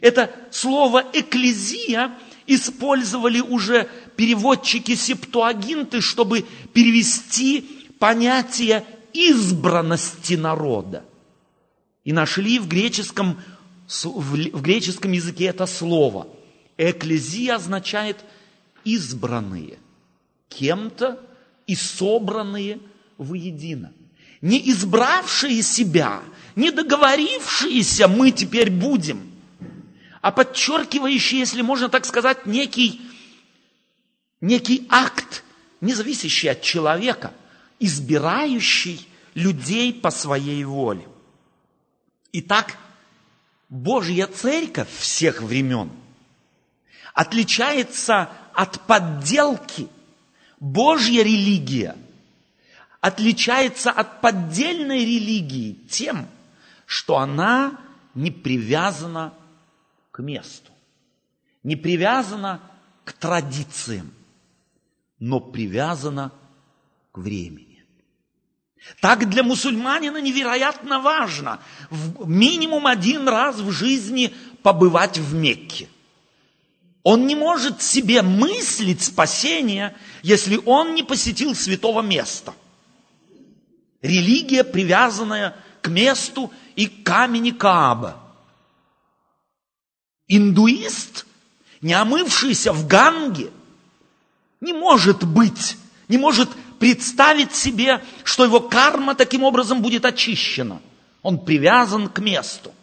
Это 0.00 0.30
слово 0.50 1.04
«экклезия» 1.12 2.16
использовали 2.46 3.40
уже 3.40 3.88
переводчики 4.16 4.94
септуагинты, 4.94 6.00
чтобы 6.00 6.44
перевести 6.72 7.88
понятие 7.98 8.84
избранности 9.14 10.34
народа. 10.34 11.04
И 12.04 12.12
нашли 12.12 12.58
в 12.58 12.68
греческом, 12.68 13.40
в 13.88 14.60
греческом 14.60 15.12
языке 15.12 15.46
это 15.46 15.64
слово. 15.64 16.28
Экклезия 16.76 17.54
означает 17.54 18.18
избранные, 18.84 19.78
кем-то 20.48 21.18
и 21.66 21.74
собранные 21.74 22.78
воедино. 23.16 23.92
Не 24.44 24.70
избравшие 24.72 25.62
себя, 25.62 26.22
не 26.54 26.70
договорившиеся 26.70 28.08
мы 28.08 28.30
теперь 28.30 28.70
будем, 28.70 29.32
а 30.20 30.32
подчеркивающие, 30.32 31.40
если 31.40 31.62
можно 31.62 31.88
так 31.88 32.04
сказать, 32.04 32.44
некий, 32.44 33.00
некий 34.42 34.86
акт, 34.90 35.42
не 35.80 35.94
зависящий 35.94 36.48
от 36.48 36.60
человека, 36.60 37.32
избирающий 37.80 39.08
людей 39.32 39.94
по 39.94 40.10
своей 40.10 40.62
воле. 40.64 41.08
Итак, 42.32 42.76
Божья 43.70 44.26
церковь 44.26 44.94
всех 44.98 45.40
времен 45.40 45.90
отличается 47.14 48.28
от 48.52 48.78
подделки. 48.82 49.88
Божья 50.60 51.22
религия 51.22 51.96
отличается 53.04 53.90
от 53.90 54.22
поддельной 54.22 55.00
религии 55.00 55.74
тем, 55.90 56.26
что 56.86 57.18
она 57.18 57.78
не 58.14 58.30
привязана 58.30 59.34
к 60.10 60.22
месту, 60.22 60.72
не 61.62 61.76
привязана 61.76 62.62
к 63.04 63.12
традициям, 63.12 64.10
но 65.18 65.38
привязана 65.38 66.32
к 67.12 67.18
времени. 67.18 67.84
Так 69.02 69.28
для 69.28 69.42
мусульманина 69.42 70.22
невероятно 70.22 70.98
важно 70.98 71.60
минимум 72.24 72.86
один 72.86 73.28
раз 73.28 73.56
в 73.56 73.70
жизни 73.70 74.32
побывать 74.62 75.18
в 75.18 75.34
Мекке. 75.34 75.90
Он 77.02 77.26
не 77.26 77.36
может 77.36 77.82
себе 77.82 78.22
мыслить 78.22 79.02
спасение, 79.02 79.94
если 80.22 80.58
он 80.64 80.94
не 80.94 81.02
посетил 81.02 81.54
святого 81.54 82.00
места. 82.00 82.54
Религия, 84.04 84.64
привязанная 84.64 85.56
к 85.80 85.88
месту 85.88 86.52
и 86.76 86.88
камени 86.88 87.52
Кааба. 87.52 88.20
Индуист, 90.28 91.24
не 91.80 91.94
омывшийся 91.94 92.74
в 92.74 92.86
Ганге, 92.86 93.50
не 94.60 94.74
может 94.74 95.24
быть, 95.24 95.78
не 96.08 96.18
может 96.18 96.50
представить 96.78 97.54
себе, 97.54 98.04
что 98.24 98.44
его 98.44 98.60
карма 98.60 99.14
таким 99.14 99.42
образом 99.42 99.80
будет 99.80 100.04
очищена. 100.04 100.82
Он 101.22 101.42
привязан 101.42 102.08
к 102.08 102.18
месту. 102.18 102.74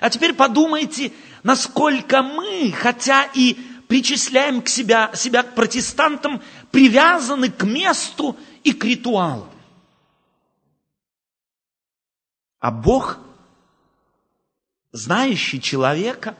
А 0.00 0.10
теперь 0.10 0.32
подумайте, 0.32 1.12
насколько 1.44 2.24
мы, 2.24 2.74
хотя 2.76 3.22
и 3.34 3.56
причисляем 3.86 4.62
к 4.62 4.68
себя, 4.68 5.12
себя 5.14 5.44
к 5.44 5.54
протестантам, 5.54 6.42
привязаны 6.72 7.50
к 7.50 7.62
месту 7.62 8.36
и 8.64 8.72
к 8.72 8.84
ритуалу. 8.84 9.48
А 12.60 12.70
Бог, 12.70 13.18
знающий 14.92 15.60
человека, 15.60 16.36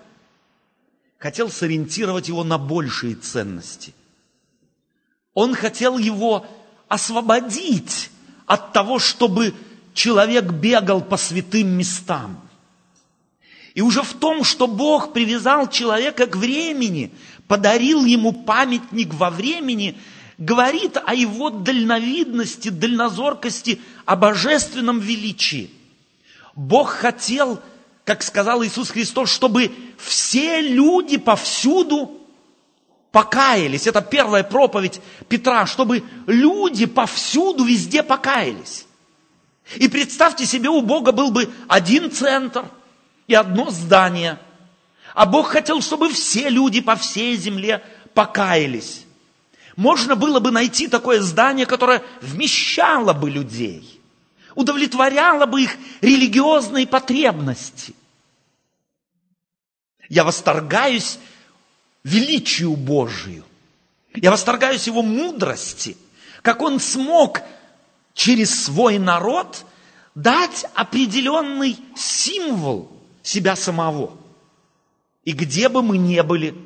хотел 1.19 1.51
сориентировать 1.51 2.29
его 2.29 2.45
на 2.45 2.59
большие 2.59 3.15
ценности. 3.15 3.95
Он 5.35 5.55
хотел 5.55 5.99
его 5.99 6.47
освободить 6.89 8.11
от 8.47 8.73
того, 8.73 8.99
чтобы 8.99 9.55
человек 9.95 10.45
бегал 10.45 11.01
по 11.01 11.17
святым 11.17 11.69
местам– 11.69 12.43
и 13.79 13.81
уже 13.81 14.03
в 14.03 14.15
том, 14.15 14.43
что 14.43 14.67
Бог 14.67 15.13
привязал 15.13 15.71
человека 15.71 16.27
к 16.27 16.35
времени, 16.35 17.13
подарил 17.47 18.05
ему 18.05 18.33
памятник 18.33 19.15
во 19.15 19.31
времени, 19.31 19.97
говорит 20.37 20.97
о 20.97 21.15
его 21.15 21.51
дальновидности, 21.51 22.71
дальнозоркости, 22.71 23.81
о 24.05 24.17
божественном 24.17 24.99
величии. 24.99 25.71
Бог 26.59 26.91
хотел, 26.91 27.61
как 28.05 28.23
сказал 28.23 28.63
Иисус 28.63 28.91
Христос, 28.91 29.31
чтобы 29.31 29.73
все 29.97 30.61
люди 30.61 31.17
повсюду 31.17 32.21
покаялись. 33.13 33.87
Это 33.87 34.03
первая 34.03 34.45
проповедь 34.45 35.01
Петра, 35.29 35.65
чтобы 35.65 36.03
люди 36.27 36.85
повсюду, 36.85 37.65
везде 37.65 38.03
покаялись. 38.03 38.87
И 39.77 39.89
представьте 39.89 40.45
себе, 40.45 40.69
у 40.69 40.83
Бога 40.83 41.13
был 41.13 41.31
бы 41.31 41.51
один 41.67 42.11
центр– 42.11 42.67
и 43.29 43.35
одно 43.35 43.71
здание. 43.71 44.39
А 45.15 45.27
Бог 45.27 45.49
хотел, 45.49 45.81
чтобы 45.81 46.09
все 46.11 46.49
люди 46.49 46.81
по 46.81 46.97
всей 46.97 47.37
земле 47.37 47.85
покаялись. 48.15 49.05
Можно 49.77 50.17
было 50.17 50.41
бы 50.41 50.51
найти 50.51 50.89
такое 50.89 51.21
здание, 51.21 51.67
которое 51.67 52.03
вмещало 52.21 53.13
бы 53.13 53.31
людей, 53.31 53.98
удовлетворяло 54.59 55.47
бы 55.47 55.63
их 55.63 55.77
религиозные 56.01 56.85
потребности. 56.85 57.95
Я 60.09 60.25
восторгаюсь 60.25 61.21
величию 62.03 62.75
Божию. 62.75 63.45
Я 64.17 64.33
восторгаюсь 64.33 64.89
Его 64.89 65.03
мудрости, 65.03 65.97
как 66.43 66.61
Он 66.61 66.81
смог 66.81 67.41
через 68.15 68.65
свой 68.65 68.99
народ 68.99 69.65
дать 70.17 70.67
определенный 70.75 71.79
символ– 71.95 72.91
себя 73.23 73.55
самого. 73.55 74.17
И 75.23 75.33
где 75.33 75.69
бы 75.69 75.83
мы 75.83 75.99
ни 75.99 76.21
были, 76.23 76.57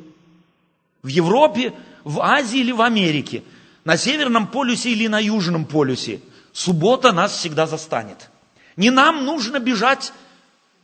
в 1.03 1.09
Европе, 1.09 1.75
в 2.05 2.21
Азии 2.21 2.61
или 2.61 2.73
в 2.73 2.81
Америке, 2.81 3.43
на 3.85 3.99
Северном 3.99 4.47
полюсе 4.47 4.93
или 4.93 5.09
на 5.09 5.19
Южном 5.19 5.67
полюсе, 5.67 6.21
суббота 6.52 7.12
нас 7.12 7.32
всегда 7.32 7.66
застанет. 7.66 8.30
Не 8.76 8.90
нам 8.90 9.25
нужно 9.25 9.59
бежать 9.59 10.12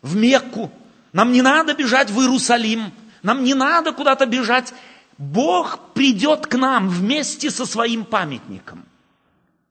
в 0.03 0.17
Мекку, 0.17 0.71
нам 1.13 1.33
не 1.33 1.43
надо 1.43 1.75
бежать 1.75 2.11
в 2.11 2.21
Иерусалим, 2.21 2.93
нам 3.23 3.45
не 3.45 3.55
надо 3.55 3.93
куда-то 3.93 4.27
бежать. 4.27 4.75
Бог 5.17 5.93
придет 5.95 6.47
к 6.47 6.55
нам 6.57 6.89
вместе 6.89 7.51
со 7.51 7.67
своим 7.67 8.05
памятником. 8.05 8.85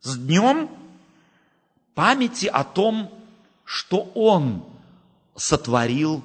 С 0.01 0.17
днем 0.17 0.69
памяти 1.95 2.47
о 2.47 2.63
том, 2.63 3.11
что 3.63 4.11
Он 4.13 4.63
сотворил 5.35 6.23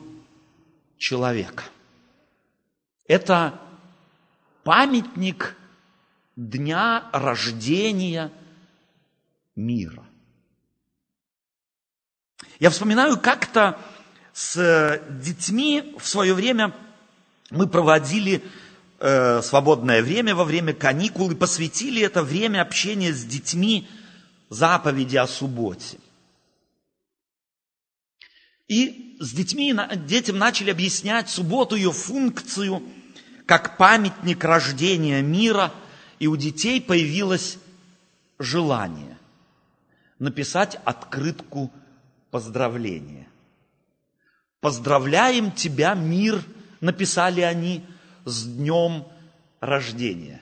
человека. 0.99 1.65
Это 3.07 3.59
памятник 4.65 5.57
дня 6.37 7.05
рождения 7.13 8.33
мира. 9.57 10.05
Я 12.59 12.71
вспоминаю 12.71 13.19
как-то 13.19 13.79
с 14.33 15.01
детьми 15.11 15.95
в 15.99 16.07
свое 16.07 16.35
время 16.35 16.75
мы 17.51 17.67
проводили 17.67 18.43
э, 18.99 19.43
свободное 19.43 20.03
время 20.03 20.35
во 20.35 20.45
время 20.45 20.73
каникул 20.73 21.31
и 21.31 21.35
посвятили 21.35 22.03
это 22.03 22.23
время 22.23 22.63
общения 22.63 23.13
с 23.13 23.25
детьми 23.25 23.87
заповеди 24.49 25.17
о 25.17 25.27
субботе. 25.27 25.99
И 28.69 29.17
с 29.21 29.33
детьми, 29.33 29.75
детям 30.07 30.39
начали 30.39 30.71
объяснять 30.71 31.29
субботу, 31.29 31.77
ее 31.77 31.93
функцию, 31.93 32.83
как 33.45 33.77
памятник 33.77 34.43
рождения 34.45 35.21
мира, 35.21 35.75
и 36.19 36.27
у 36.27 36.37
детей 36.37 36.81
появилось 36.81 37.59
желание 38.39 39.19
написать 40.23 40.79
открытку 40.85 41.73
поздравления. 42.31 43.29
Поздравляем 44.61 45.51
тебя, 45.51 45.95
мир, 45.95 46.41
написали 46.81 47.41
они, 47.41 47.85
с 48.25 48.45
днем 48.45 49.05
рождения. 49.59 50.41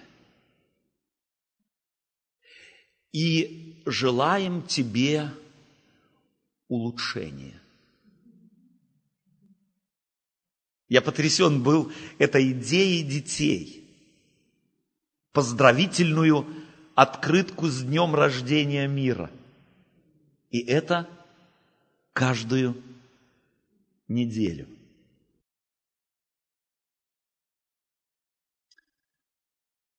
И 3.13 3.83
желаем 3.87 4.63
тебе 4.67 5.31
улучшения. 6.69 7.59
Я 10.91 11.01
потрясен 11.01 11.63
был 11.63 11.91
этой 12.19 12.53
идеей 12.53 13.03
детей. 13.03 13.89
Поздравительную 15.33 16.47
открытку 16.95 17.69
с 17.69 17.81
днем 17.81 18.15
рождения 18.15 18.87
мира. 18.87 19.31
И 20.51 20.61
это 20.61 21.09
каждую 22.13 22.83
неделю. 24.09 24.69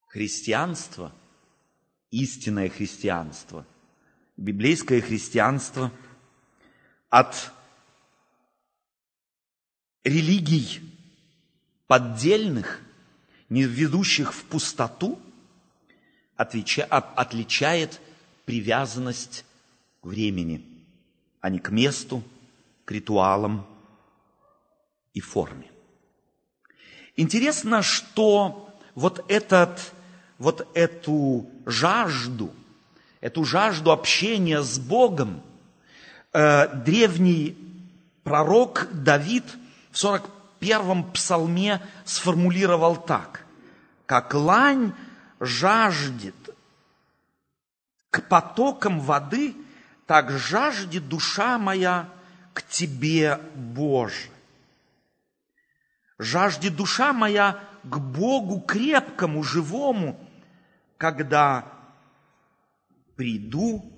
Христианство, 0.08 1.16
истинное 2.10 2.68
христианство, 2.68 3.66
библейское 4.36 5.00
христианство 5.00 5.90
от 7.10 7.54
религий 10.04 10.82
поддельных, 11.88 12.82
не 13.48 13.64
ведущих 13.64 14.34
в 14.34 14.44
пустоту, 14.46 15.18
отличает 16.36 18.02
привязанность 18.46 19.46
к 20.02 20.06
времени, 20.06 20.66
а 21.40 21.50
не 21.50 21.60
к 21.60 21.70
месту, 21.70 22.24
к 22.86 22.92
ритуалам 22.92 23.66
и 25.14 25.22
форме. 25.22 25.72
Интересно, 27.16 27.82
что 27.82 28.70
вот, 28.96 29.24
этот, 29.28 29.94
вот 30.38 30.68
эту 30.74 31.50
жажду, 31.66 32.52
эту 33.22 33.44
жажду 33.46 33.92
общения 33.92 34.62
с 34.62 34.80
Богом 34.80 35.42
э, 36.34 36.76
древний 36.84 37.58
пророк 38.24 38.88
Давид– 38.92 39.46
в 39.92 39.96
41-м 39.96 41.12
псалме 41.12 41.82
сформулировал 42.06 42.96
так. 42.96 43.46
«Как 44.06 44.34
лань 44.34 44.94
жаждет 45.40 46.36
к 48.10 48.28
потокам 48.28 49.00
воды, 49.00 49.56
так 50.12 50.30
жаждет 50.30 51.08
душа 51.08 51.58
моя 51.58 52.10
к 52.52 52.64
Тебе, 52.64 53.40
Боже. 53.56 54.28
Жаждет 56.20 56.76
душа 56.76 57.14
моя 57.14 57.64
к 57.86 57.98
Богу 57.98 58.60
крепкому, 58.60 59.42
живому, 59.42 60.20
когда 60.98 61.66
приду 63.16 63.90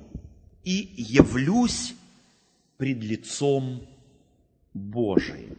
и 0.64 0.94
явлюсь 0.98 1.96
пред 2.78 3.00
лицом 3.00 3.82
Божиим. 4.72 5.58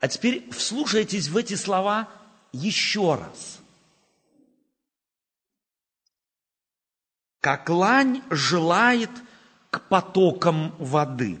А 0.00 0.08
теперь 0.08 0.50
вслушайтесь 0.50 1.28
в 1.28 1.38
эти 1.38 1.54
слова 1.54 2.10
еще 2.52 3.14
раз. 3.14 3.61
Как 7.42 7.68
лань 7.68 8.22
желает 8.30 9.10
к 9.68 9.82
потокам 9.88 10.74
воды, 10.78 11.38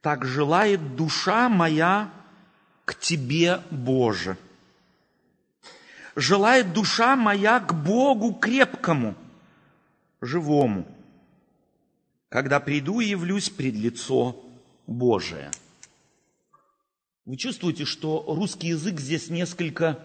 так 0.00 0.24
желает 0.24 0.94
душа 0.94 1.48
моя 1.48 2.12
к 2.84 2.94
Тебе, 2.94 3.60
Боже. 3.72 4.36
Желает 6.14 6.72
душа 6.72 7.16
моя 7.16 7.58
к 7.58 7.74
Богу 7.74 8.34
крепкому, 8.34 9.16
живому, 10.20 10.86
когда 12.28 12.60
приду 12.60 13.00
и 13.00 13.06
явлюсь 13.06 13.50
пред 13.50 13.74
лицо 13.74 14.36
Божие– 14.86 15.50
вы 17.26 17.36
чувствуете, 17.36 17.84
что 17.84 18.24
русский 18.28 18.68
язык 18.68 19.00
здесь 19.00 19.30
несколько 19.30 19.98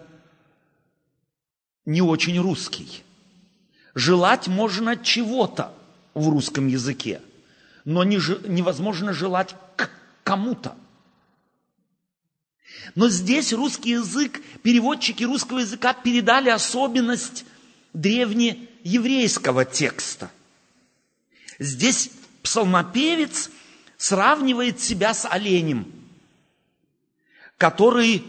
не 1.84 2.02
очень 2.02 2.36
русский. 2.40 3.04
Желать 3.94 4.48
можно 4.48 4.96
чего-то 4.96 5.74
в 6.14 6.28
русском 6.28 6.66
языке, 6.66 7.20
но 7.84 8.04
не, 8.04 8.16
невозможно 8.48 9.12
желать 9.12 9.54
к 9.76 9.90
кому-то. 10.24 10.76
Но 12.94 13.08
здесь 13.08 13.52
русский 13.52 13.90
язык, 13.90 14.40
переводчики 14.62 15.24
русского 15.24 15.58
языка 15.58 15.92
передали 15.92 16.48
особенность 16.48 17.44
древнееврейского 17.92 19.64
текста. 19.64 20.30
Здесь 21.58 22.10
псалмопевец 22.42 23.50
сравнивает 23.98 24.80
себя 24.80 25.14
с 25.14 25.26
оленем– 25.30 25.90
который 27.62 28.24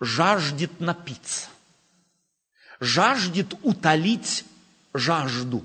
жаждет 0.00 0.80
напиться, 0.80 1.46
жаждет 2.80 3.54
утолить 3.62 4.44
жажду. 4.94 5.64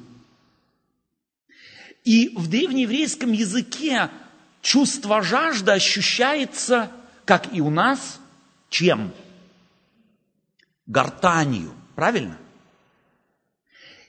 И 2.04 2.34
в 2.36 2.50
древнееврейском 2.50 3.32
языке 3.32 4.10
чувство 4.62 5.22
жажды 5.22 5.72
ощущается, 5.72 6.92
как 7.26 7.54
и 7.54 7.62
у 7.62 7.70
нас, 7.70 8.20
чем? 8.70 9.14
Гортанью, 10.88 11.74
правильно? 11.96 12.38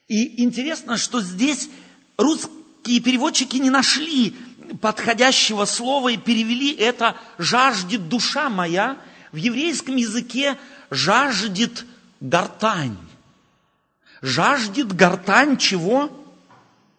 И 0.08 0.42
интересно, 0.42 0.96
что 0.96 1.20
здесь 1.20 1.68
русские 2.16 3.00
переводчики 3.00 3.56
не 3.56 3.70
нашли 3.70 4.34
подходящего 4.80 5.66
слова 5.66 6.08
и 6.08 6.16
перевели 6.16 6.74
это 6.74 7.16
«жаждет 7.38 8.08
душа 8.08 8.48
моя». 8.48 8.98
В 9.32 9.36
еврейском 9.36 9.94
языке 9.94 10.58
жаждет 10.90 11.84
гортань. 12.20 12.96
Жаждет 14.22 14.92
гортань 14.92 15.56
чего? 15.56 16.10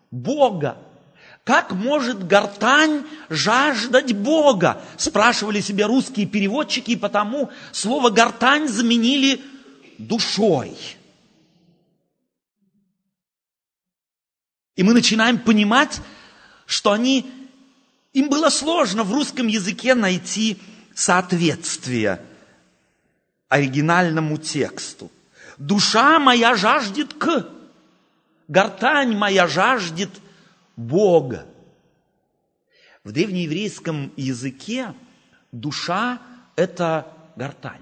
Бога. 0.09 0.77
Как 1.43 1.71
может 1.71 2.27
гортань 2.27 3.05
жаждать 3.29 4.13
Бога? 4.13 4.81
Спрашивали 4.97 5.61
себя 5.61 5.87
русские 5.87 6.27
переводчики, 6.27 6.91
и 6.91 6.95
потому 6.95 7.49
слово 7.71 8.09
гортань 8.09 8.67
заменили 8.67 9.41
душой. 9.97 10.77
И 14.75 14.83
мы 14.83 14.93
начинаем 14.93 15.39
понимать, 15.39 16.01
что 16.65 16.91
они 16.91 17.29
им 18.13 18.29
было 18.29 18.49
сложно 18.49 19.03
в 19.03 19.11
русском 19.11 19.47
языке 19.47 19.95
найти 19.95 20.57
соответствие 20.93 22.21
оригинальному 23.47 24.37
тексту. 24.37 25.11
Душа 25.57 26.19
моя 26.19 26.55
жаждет 26.55 27.13
к, 27.13 27.47
гортань 28.47 29.15
моя 29.15 29.47
жаждет 29.47 30.09
Бога. 30.75 31.45
В 33.03 33.11
древнееврейском 33.11 34.13
языке 34.15 34.93
душа– 35.51 36.19
это 36.55 37.07
гортань. 37.35 37.81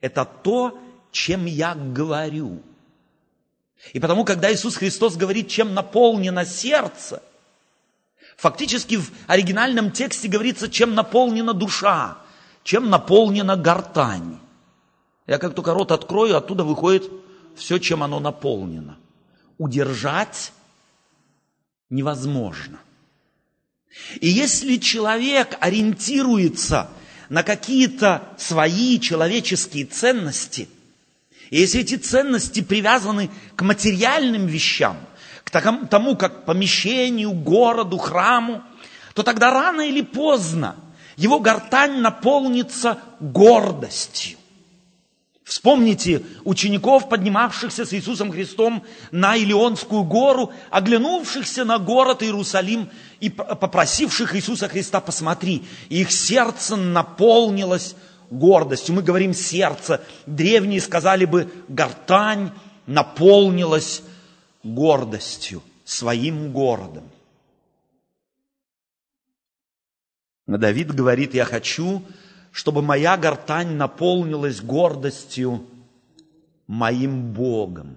Это 0.00 0.24
то, 0.24 0.78
чем 1.10 1.46
я 1.46 1.74
говорю. 1.74 2.62
И 3.92 4.00
потому, 4.00 4.24
когда 4.24 4.52
Иисус 4.52 4.76
Христос 4.76 5.16
говорит, 5.16 5.48
чем 5.48 5.74
наполнено 5.74 6.44
сердце, 6.44 7.22
фактически 8.36 8.96
в 8.96 9.10
оригинальном 9.26 9.90
тексте 9.90 10.28
говорится, 10.28 10.70
чем 10.70 10.94
наполнена 10.94 11.52
душа, 11.52 12.18
чем 12.62 12.88
наполнена 12.88 13.56
гортань. 13.56 14.38
Я 15.26 15.38
как 15.38 15.54
только 15.54 15.72
рот 15.72 15.90
открою, 15.92 16.36
оттуда 16.36 16.64
выходит 16.64 17.10
все, 17.56 17.78
чем 17.78 18.02
оно 18.02 18.20
наполнено. 18.20 18.98
Удержать 19.58 20.52
невозможно. 21.88 22.78
И 24.20 24.28
если 24.28 24.76
человек 24.76 25.56
ориентируется 25.60 26.90
на 27.28 27.42
какие-то 27.42 28.22
свои 28.36 28.98
человеческие 29.00 29.86
ценности, 29.86 30.68
и 31.50 31.60
если 31.60 31.80
эти 31.80 31.94
ценности 31.94 32.60
привязаны 32.60 33.30
к 33.54 33.62
материальным 33.62 34.46
вещам, 34.46 34.96
к 35.44 35.50
тому, 35.50 36.16
как 36.16 36.44
помещению, 36.44 37.32
городу, 37.32 37.96
храму, 37.96 38.62
то 39.14 39.22
тогда 39.22 39.52
рано 39.52 39.82
или 39.82 40.02
поздно 40.02 40.76
его 41.16 41.38
гортань 41.38 42.00
наполнится 42.00 42.98
гордостью. 43.20 44.38
Вспомните 45.44 46.22
учеников, 46.44 47.10
поднимавшихся 47.10 47.84
с 47.84 47.92
Иисусом 47.92 48.32
Христом 48.32 48.82
на 49.10 49.36
Илионскую 49.36 50.02
гору, 50.02 50.50
оглянувшихся 50.70 51.66
на 51.66 51.78
город 51.78 52.22
Иерусалим 52.22 52.88
и 53.20 53.28
попросивших 53.28 54.34
Иисуса 54.34 54.68
Христа, 54.68 55.02
посмотри, 55.02 55.64
их 55.90 56.10
сердце 56.10 56.76
наполнилось 56.76 57.94
гордостью. 58.30 58.94
Мы 58.94 59.02
говорим 59.02 59.34
сердце, 59.34 60.02
древние 60.24 60.80
сказали 60.80 61.26
бы, 61.26 61.52
гортань 61.68 62.50
наполнилась 62.86 64.02
гордостью, 64.62 65.62
своим 65.84 66.52
городом. 66.52 67.04
Но 70.46 70.56
Давид 70.56 70.90
говорит, 70.94 71.34
я 71.34 71.44
хочу, 71.44 72.02
чтобы 72.54 72.82
моя 72.82 73.16
гортань 73.16 73.74
наполнилась 73.74 74.60
гордостью 74.60 75.66
моим 76.68 77.32
Богом. 77.32 77.96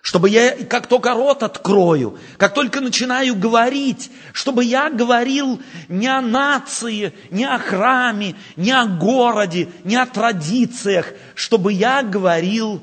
Чтобы 0.00 0.30
я, 0.30 0.52
как 0.64 0.86
только 0.86 1.12
рот 1.12 1.42
открою, 1.42 2.16
как 2.38 2.54
только 2.54 2.80
начинаю 2.80 3.34
говорить, 3.34 4.12
чтобы 4.32 4.64
я 4.64 4.90
говорил 4.90 5.60
не 5.88 6.06
о 6.06 6.20
нации, 6.20 7.12
не 7.32 7.44
о 7.44 7.58
храме, 7.58 8.36
не 8.54 8.70
о 8.70 8.86
городе, 8.86 9.68
не 9.82 9.96
о 9.96 10.06
традициях, 10.06 11.12
чтобы 11.34 11.72
я 11.72 12.04
говорил 12.04 12.80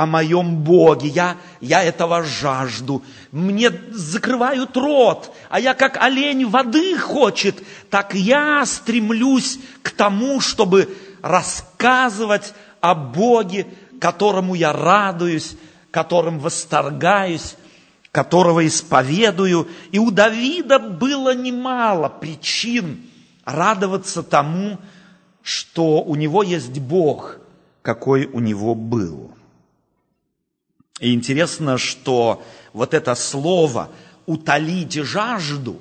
о 0.00 0.06
моем 0.06 0.56
Боге. 0.56 1.08
Я, 1.08 1.36
я 1.60 1.82
этого 1.82 2.22
жажду. 2.22 3.02
Мне 3.32 3.70
закрывают 3.90 4.74
рот, 4.74 5.30
а 5.50 5.60
я 5.60 5.74
как 5.74 5.98
олень 5.98 6.46
воды 6.46 6.96
хочет, 6.96 7.62
так 7.90 8.14
я 8.14 8.64
стремлюсь 8.64 9.58
к 9.82 9.90
тому, 9.90 10.40
чтобы 10.40 10.88
рассказывать 11.20 12.54
о 12.80 12.94
Боге, 12.94 13.66
которому 14.00 14.54
я 14.54 14.72
радуюсь, 14.72 15.54
которым 15.90 16.38
восторгаюсь, 16.38 17.56
которого 18.10 18.66
исповедую. 18.66 19.68
И 19.92 19.98
у 19.98 20.10
Давида 20.10 20.78
было 20.78 21.34
немало 21.34 22.08
причин 22.08 23.02
радоваться 23.44 24.22
тому, 24.22 24.78
что 25.42 26.00
у 26.00 26.14
него 26.14 26.42
есть 26.42 26.78
Бог, 26.78 27.36
какой 27.82 28.24
у 28.24 28.40
него 28.40 28.74
был. 28.74 29.34
И 31.00 31.14
интересно, 31.14 31.78
что 31.78 32.44
вот 32.74 32.92
это 32.94 33.14
слово 33.14 33.90
«утолить 34.26 34.94
жажду» 34.94 35.80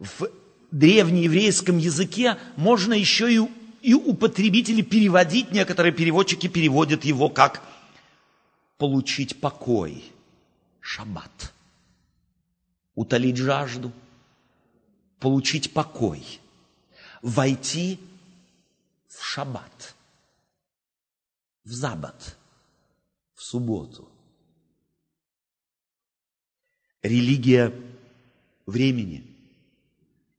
в 0.00 0.28
древнееврейском 0.72 1.78
языке 1.78 2.36
можно 2.56 2.92
еще 2.92 3.32
и, 3.32 3.40
и 3.82 3.94
употребить 3.94 4.68
или 4.68 4.82
переводить. 4.82 5.52
Некоторые 5.52 5.92
переводчики 5.92 6.48
переводят 6.48 7.04
его 7.04 7.28
как 7.28 7.62
«получить 8.78 9.40
покой». 9.40 10.04
Шаббат. 10.80 11.52
Утолить 12.96 13.36
жажду, 13.36 13.92
получить 15.20 15.72
покой, 15.72 16.40
войти 17.22 18.00
в 19.06 19.24
шаббат, 19.24 19.94
в 21.64 21.70
забат, 21.70 22.36
в 23.36 23.42
субботу 23.44 24.11
религия 27.02 27.72
времени. 28.66 29.24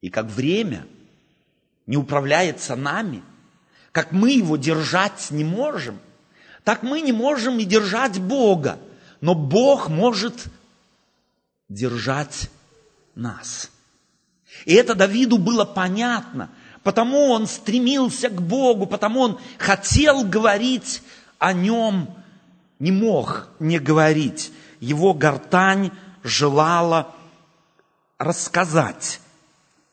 И 0.02 0.10
как 0.10 0.28
время 0.28 0.86
не 1.86 1.98
управляется 1.98 2.76
нами, 2.76 3.24
как 3.92 4.12
мы 4.12 4.32
его 4.32 4.58
держать 4.58 5.28
не 5.32 5.44
можем, 5.44 6.00
так 6.64 6.84
мы 6.84 7.02
не 7.02 7.12
можем 7.12 7.60
и 7.60 7.66
держать 7.66 8.20
Бога. 8.20 8.80
Но 9.22 9.36
Бог 9.36 9.90
может 9.90 10.46
держать 11.70 12.50
нас. 13.16 13.70
И 14.66 14.74
это 14.74 14.96
Давиду 14.96 15.38
было 15.38 15.66
понятно, 15.66 16.50
потому 16.84 17.30
он 17.30 17.48
стремился 17.48 18.30
к 18.30 18.42
Богу, 18.42 18.86
потому 18.86 19.22
он 19.22 19.40
хотел 19.58 20.24
говорить 20.24 21.02
о 21.40 21.54
нем, 21.54 22.14
не 22.80 22.92
мог 22.92 23.50
не 23.60 23.80
говорить. 23.80 24.52
Его 24.80 25.14
гортань 25.14 25.92
желала 26.24 27.14
рассказать 28.18 29.20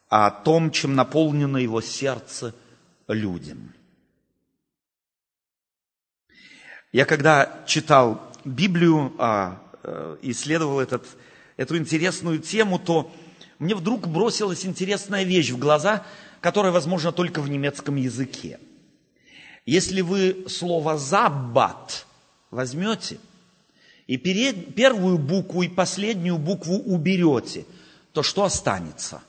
о 0.08 0.30
том, 0.30 0.70
чем 0.70 0.94
наполнено 0.94 1.56
его 1.56 1.80
сердце 1.80 2.54
людям. 3.08 3.74
Я 6.92 7.04
когда 7.04 7.64
читал 7.66 8.32
Библию, 8.44 9.12
а, 9.18 9.60
э, 9.82 10.16
исследовал 10.22 10.80
этот, 10.80 11.06
эту 11.56 11.76
интересную 11.76 12.40
тему, 12.40 12.78
то 12.78 13.12
мне 13.58 13.74
вдруг 13.74 14.08
бросилась 14.08 14.64
интересная 14.64 15.22
вещь 15.22 15.50
в 15.50 15.58
глаза, 15.58 16.04
которая, 16.40 16.72
возможно, 16.72 17.12
только 17.12 17.42
в 17.42 17.48
немецком 17.48 17.96
языке. 17.96 18.58
Если 19.66 20.00
вы 20.00 20.46
слово 20.48 20.96
«заббат» 20.96 22.06
возьмете– 22.50 23.18
и 24.10 24.16
первую 24.16 25.18
букву 25.18 25.62
и 25.62 25.68
последнюю 25.68 26.36
букву 26.36 26.78
уберете, 26.78 27.64
то 28.12 28.24
что 28.24 28.42
останется? 28.42 29.22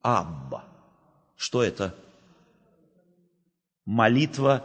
Абба. 0.00 0.64
Что 1.36 1.62
это? 1.62 1.94
Молитва 3.84 4.64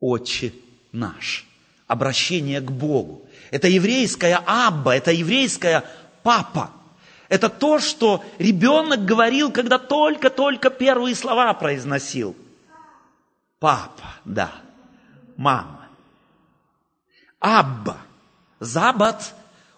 Отче 0.00 0.52
наш. 0.90 1.46
Обращение 1.86 2.60
к 2.60 2.72
Богу. 2.72 3.24
Это 3.52 3.68
еврейская 3.68 4.42
Абба, 4.44 4.96
это 4.96 5.12
еврейская 5.12 5.84
Папа. 6.24 6.72
Это 7.28 7.48
то, 7.48 7.78
что 7.78 8.24
ребенок 8.40 9.04
говорил, 9.04 9.52
когда 9.52 9.78
только-только 9.78 10.70
первые 10.70 11.14
слова 11.14 11.54
произносил. 11.54 12.34
Папа, 13.60 14.16
да. 14.24 14.50
Мама. 15.36 15.81
Абба. 17.42 17.98
Забат 18.60 19.34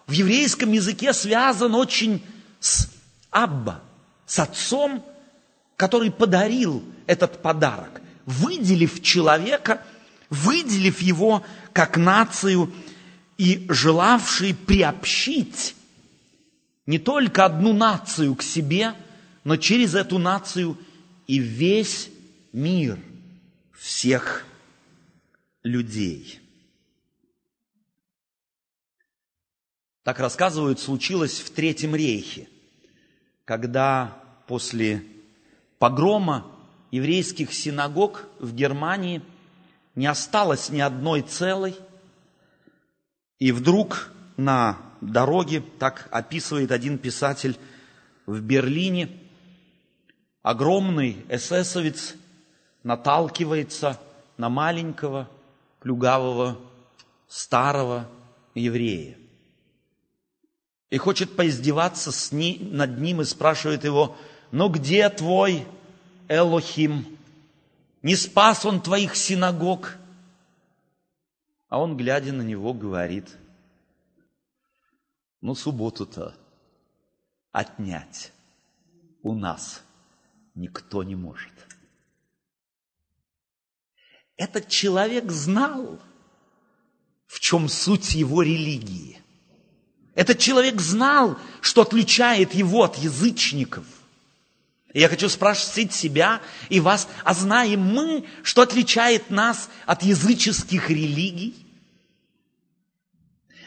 в 0.06 0.12
еврейском 0.12 0.70
языке 0.72 1.14
связан 1.14 1.74
очень 1.74 2.22
с 2.60 2.90
Абба, 3.30 3.80
с 4.26 4.38
отцом, 4.38 5.02
который 5.76 6.10
подарил 6.10 6.84
этот 7.06 7.40
подарок, 7.40 8.02
выделив 8.26 9.02
человека, 9.02 9.82
выделив 10.28 11.00
его 11.00 11.42
как 11.72 11.96
нацию 11.96 12.70
и 13.38 13.64
желавший 13.70 14.54
приобщить 14.54 15.74
не 16.84 16.98
только 16.98 17.46
одну 17.46 17.72
нацию 17.72 18.34
к 18.34 18.42
себе, 18.42 18.94
но 19.42 19.56
через 19.56 19.94
эту 19.94 20.18
нацию 20.18 20.76
и 21.26 21.38
весь 21.38 22.10
мир 22.52 22.98
всех 23.72 24.44
людей. 25.62 26.43
Так 30.04 30.20
рассказывают, 30.20 30.80
случилось 30.80 31.40
в 31.40 31.50
Третьем 31.50 31.96
рейхе, 31.96 32.46
когда 33.46 34.20
после 34.46 35.02
погрома 35.78 36.46
еврейских 36.90 37.54
синагог 37.54 38.28
в 38.38 38.54
Германии 38.54 39.22
не 39.94 40.06
осталось 40.06 40.68
ни 40.68 40.80
одной 40.80 41.22
целой, 41.22 41.74
и 43.38 43.50
вдруг 43.50 44.12
на 44.36 44.76
дороге, 45.00 45.62
так 45.78 46.06
описывает 46.10 46.70
один 46.70 46.98
писатель 46.98 47.58
в 48.26 48.42
Берлине, 48.42 49.08
огромный 50.42 51.24
эсэсовец 51.30 52.14
наталкивается 52.82 53.98
на 54.36 54.50
маленького, 54.50 55.30
плюгавого, 55.80 56.58
старого 57.26 58.06
еврея. 58.54 59.16
И 60.94 60.96
хочет 60.96 61.34
поиздеваться 61.34 62.12
с 62.12 62.30
ни, 62.30 62.56
над 62.70 63.00
ним 63.00 63.20
и 63.20 63.24
спрашивает 63.24 63.82
его, 63.82 64.16
ну 64.52 64.68
где 64.68 65.10
твой 65.10 65.66
Элохим? 66.28 67.18
Не 68.02 68.14
спас 68.14 68.64
он 68.64 68.80
твоих 68.80 69.16
синагог? 69.16 69.96
А 71.66 71.80
он, 71.80 71.96
глядя 71.96 72.32
на 72.32 72.42
него, 72.42 72.72
говорит, 72.72 73.28
ну 75.40 75.56
субботу-то 75.56 76.36
отнять 77.50 78.32
у 79.24 79.34
нас 79.34 79.82
никто 80.54 81.02
не 81.02 81.16
может. 81.16 81.54
Этот 84.36 84.68
человек 84.68 85.28
знал, 85.32 85.98
в 87.26 87.40
чем 87.40 87.68
суть 87.68 88.14
его 88.14 88.42
религии. 88.42 89.23
Этот 90.14 90.38
человек 90.38 90.80
знал, 90.80 91.38
что 91.60 91.82
отличает 91.82 92.54
его 92.54 92.84
от 92.84 92.96
язычников. 92.96 93.84
И 94.92 95.00
я 95.00 95.08
хочу 95.08 95.28
спрашивать 95.28 95.92
себя 95.92 96.40
и 96.68 96.78
вас, 96.78 97.08
а 97.24 97.34
знаем 97.34 97.80
мы, 97.80 98.24
что 98.44 98.62
отличает 98.62 99.28
нас 99.30 99.68
от 99.86 100.04
языческих 100.04 100.88
религий? 100.88 101.54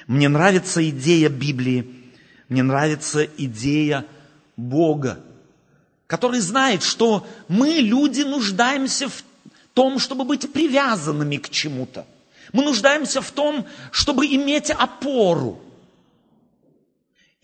Мне 0.08 0.30
нравится 0.30 0.88
идея 0.90 1.28
Библии, 1.28 2.14
мне 2.48 2.64
нравится 2.64 3.26
идея 3.26 4.06
Бога, 4.56 5.20
который 6.08 6.40
знает, 6.40 6.82
что 6.82 7.28
мы, 7.50 7.72
люди, 7.72 8.22
нуждаемся 8.22 9.10
в 9.10 9.22
том, 9.74 10.00
чтобы 10.00 10.24
быть 10.24 10.50
привязанными 10.54 11.36
к 11.36 11.50
чему-то. 11.50 12.08
Мы 12.54 12.64
нуждаемся 12.64 13.22
в 13.22 13.30
том, 13.32 13.66
чтобы 13.92 14.26
иметь 14.28 14.72
опору. 14.72 15.62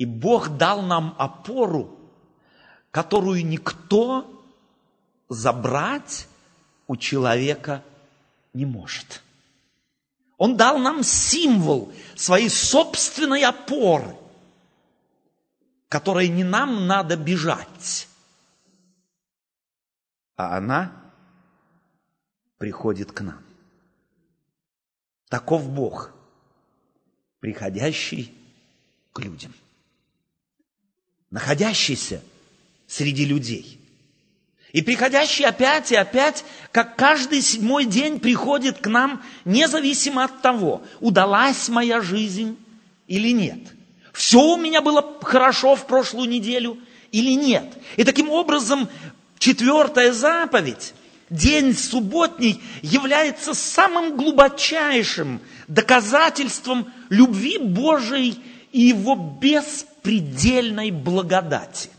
И 0.03 0.05
Бог 0.05 0.57
дал 0.57 0.81
нам 0.81 1.15
опору, 1.17 1.97
которую 2.91 3.45
никто 3.47 4.43
забрать 5.29 6.27
у 6.87 6.97
человека 6.97 7.85
не 8.53 8.65
может. 8.65 9.23
Он 10.35 10.57
дал 10.57 10.77
нам 10.77 11.03
символ 11.03 11.93
своей 12.17 12.49
собственной 12.49 13.45
опоры, 13.45 14.17
которой 15.87 16.27
не 16.27 16.43
нам 16.43 16.85
надо 16.85 17.15
бежать, 17.15 18.09
а 20.35 20.57
она 20.57 20.91
приходит 22.57 23.13
к 23.13 23.21
нам. 23.21 23.41
Таков 25.29 25.69
Бог, 25.69 26.11
приходящий 27.39 28.37
к 29.13 29.19
людям, 29.21 29.53
находящийся 31.33 32.21
среди 32.87 33.25
людей. 33.25 33.79
И 34.71 34.81
приходящий 34.81 35.45
опять 35.45 35.91
и 35.91 35.95
опять, 35.95 36.45
как 36.71 36.95
каждый 36.95 37.41
седьмой 37.41 37.85
день 37.85 38.19
приходит 38.19 38.77
к 38.77 38.87
нам, 38.87 39.21
независимо 39.43 40.23
от 40.23 40.41
того, 40.41 40.83
удалась 40.99 41.69
моя 41.69 42.01
жизнь 42.01 42.55
или 43.07 43.29
нет. 43.31 43.59
Все 44.13 44.39
у 44.39 44.57
меня 44.57 44.81
было 44.81 45.17
хорошо 45.23 45.75
в 45.75 45.87
прошлую 45.87 46.29
неделю 46.29 46.77
или 47.11 47.31
нет. 47.31 47.65
И 47.97 48.03
таким 48.03 48.29
образом 48.29 48.87
четвертая 49.39 50.13
заповедь 50.13 50.93
день 51.31 51.75
субботний 51.75 52.61
является 52.83 53.55
самым 53.55 54.17
глубочайшим 54.17 55.41
доказательством 55.67 56.91
любви 57.09 57.57
Божией 57.57 58.39
и 58.73 58.81
Его 58.81 59.15
беспредельной 59.15 60.91
благодати. 60.91 61.89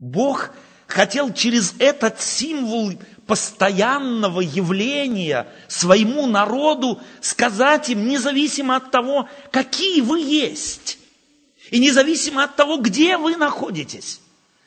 Бог 0.00 0.50
хотел 0.86 1.32
через 1.32 1.74
этот 1.78 2.20
символ 2.20 2.94
постоянного 3.26 4.40
явления 4.40 5.46
своему 5.68 6.26
народу 6.26 7.00
сказать 7.20 7.90
им, 7.90 8.08
независимо 8.08 8.76
от 8.76 8.90
того, 8.90 9.28
какие 9.52 10.00
вы 10.00 10.20
есть, 10.20 10.98
и 11.70 11.78
независимо 11.78 12.44
от 12.44 12.56
того, 12.56 12.78
где 12.78 13.18
вы 13.18 13.36
находитесь, 13.36 14.22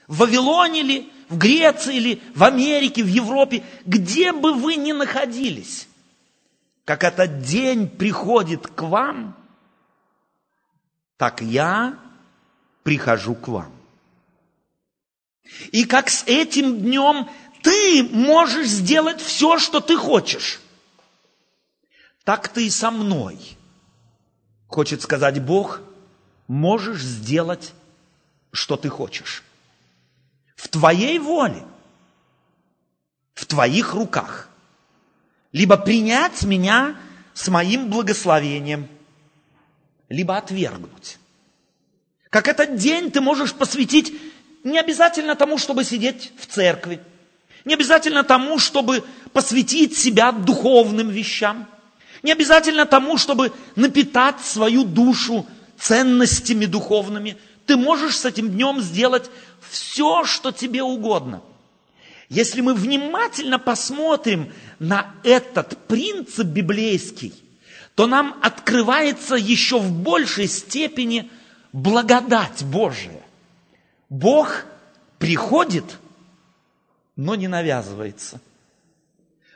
в 0.07 0.17
Вавилоне 0.17 0.83
ли, 0.83 1.11
в 1.29 1.37
Греции 1.37 1.95
или 1.95 2.21
в 2.35 2.43
Америке, 2.43 3.01
в 3.01 3.07
Европе, 3.07 3.63
где 3.85 4.33
бы 4.33 4.53
вы 4.53 4.75
ни 4.75 4.91
находились, 4.91 5.87
как 6.85 7.03
этот 7.03 7.41
день 7.41 7.87
приходит 7.87 8.67
к 8.67 8.83
вам, 8.83 9.40
так 11.21 11.39
я 11.43 11.99
прихожу 12.81 13.35
к 13.35 13.47
вам. 13.47 13.71
И 15.71 15.85
как 15.85 16.09
с 16.09 16.23
этим 16.25 16.79
днем 16.79 17.29
ты 17.61 18.01
можешь 18.11 18.65
сделать 18.65 19.21
все, 19.21 19.59
что 19.59 19.81
ты 19.81 19.97
хочешь, 19.97 20.59
так 22.23 22.47
ты 22.47 22.65
и 22.65 22.71
со 22.71 22.89
мной, 22.89 23.37
хочет 24.65 25.03
сказать 25.03 25.39
Бог, 25.45 25.81
можешь 26.47 27.03
сделать, 27.03 27.73
что 28.51 28.75
ты 28.75 28.89
хочешь 28.89 29.43
в 30.55 30.69
твоей 30.69 31.19
воле, 31.19 31.63
в 33.35 33.45
твоих 33.45 33.93
руках. 33.93 34.49
Либо 35.51 35.77
принять 35.77 36.41
меня 36.41 36.95
с 37.35 37.47
моим 37.47 37.91
благословением, 37.91 38.87
либо 40.11 40.37
отвергнуть. 40.37 41.17
Как 42.29 42.47
этот 42.47 42.75
день 42.75 43.11
ты 43.11 43.21
можешь 43.21 43.53
посвятить 43.53 44.13
не 44.63 44.79
обязательно 44.79 45.35
тому, 45.35 45.57
чтобы 45.57 45.83
сидеть 45.83 46.31
в 46.37 46.45
церкви, 46.45 46.99
не 47.65 47.73
обязательно 47.73 48.23
тому, 48.23 48.59
чтобы 48.59 49.03
посвятить 49.33 49.97
себя 49.97 50.31
духовным 50.31 51.09
вещам, 51.09 51.67
не 52.23 52.31
обязательно 52.31 52.85
тому, 52.85 53.17
чтобы 53.17 53.51
напитать 53.75 54.39
свою 54.41 54.83
душу 54.83 55.45
ценностями 55.79 56.65
духовными. 56.65 57.37
Ты 57.65 57.77
можешь 57.77 58.17
с 58.17 58.25
этим 58.25 58.49
днем 58.49 58.81
сделать 58.81 59.29
все, 59.69 60.25
что 60.25 60.51
тебе 60.51 60.83
угодно. 60.83 61.41
Если 62.29 62.61
мы 62.61 62.73
внимательно 62.73 63.59
посмотрим 63.59 64.53
на 64.79 65.13
этот 65.23 65.77
принцип 65.87 66.47
библейский, 66.47 67.33
то 68.01 68.07
нам 68.07 68.35
открывается 68.41 69.35
еще 69.35 69.79
в 69.79 69.91
большей 69.91 70.47
степени 70.47 71.29
благодать 71.71 72.63
Божия. 72.63 73.21
Бог 74.09 74.65
приходит, 75.19 75.99
но 77.15 77.35
не 77.35 77.47
навязывается. 77.47 78.41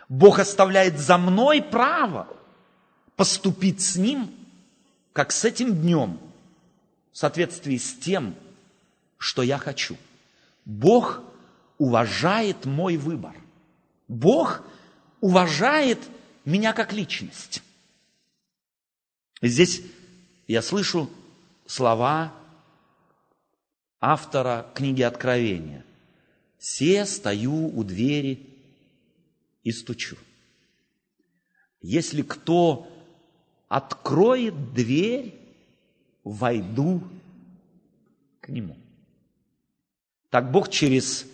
Бог 0.09 0.37
оставляет 0.37 0.99
за 0.99 1.17
мной 1.17 1.63
право 1.63 2.27
поступить 3.15 3.81
с 3.81 3.95
Ним, 3.95 4.29
как 5.11 5.31
с 5.31 5.43
этим 5.43 5.81
днем, 5.81 6.19
в 7.13 7.17
соответствии 7.17 7.77
с 7.77 7.95
тем, 7.95 8.35
что 9.17 9.41
я 9.41 9.57
хочу. 9.57 9.97
Бог 10.65 11.19
уважает 11.79 12.65
мой 12.65 12.97
выбор. 12.97 13.33
Бог 14.07 14.61
уважает 15.19 15.97
меня 16.45 16.73
как 16.73 16.93
личность. 16.93 17.63
Здесь 19.47 19.83
я 20.47 20.63
слышу 20.63 21.07
слова 21.67 22.33
автора 23.99 24.71
книги 24.73 25.03
Откровения. 25.03 25.85
«Се 26.57 27.05
стою 27.05 27.67
у 27.77 27.83
двери 27.83 28.39
и 29.63 29.71
стучу». 29.71 30.17
Если 31.79 32.23
кто 32.23 32.91
откроет 33.67 34.73
дверь, 34.73 35.35
войду 36.23 37.03
к 38.41 38.49
нему. 38.49 38.75
Так 40.31 40.51
Бог 40.51 40.71
через 40.71 41.27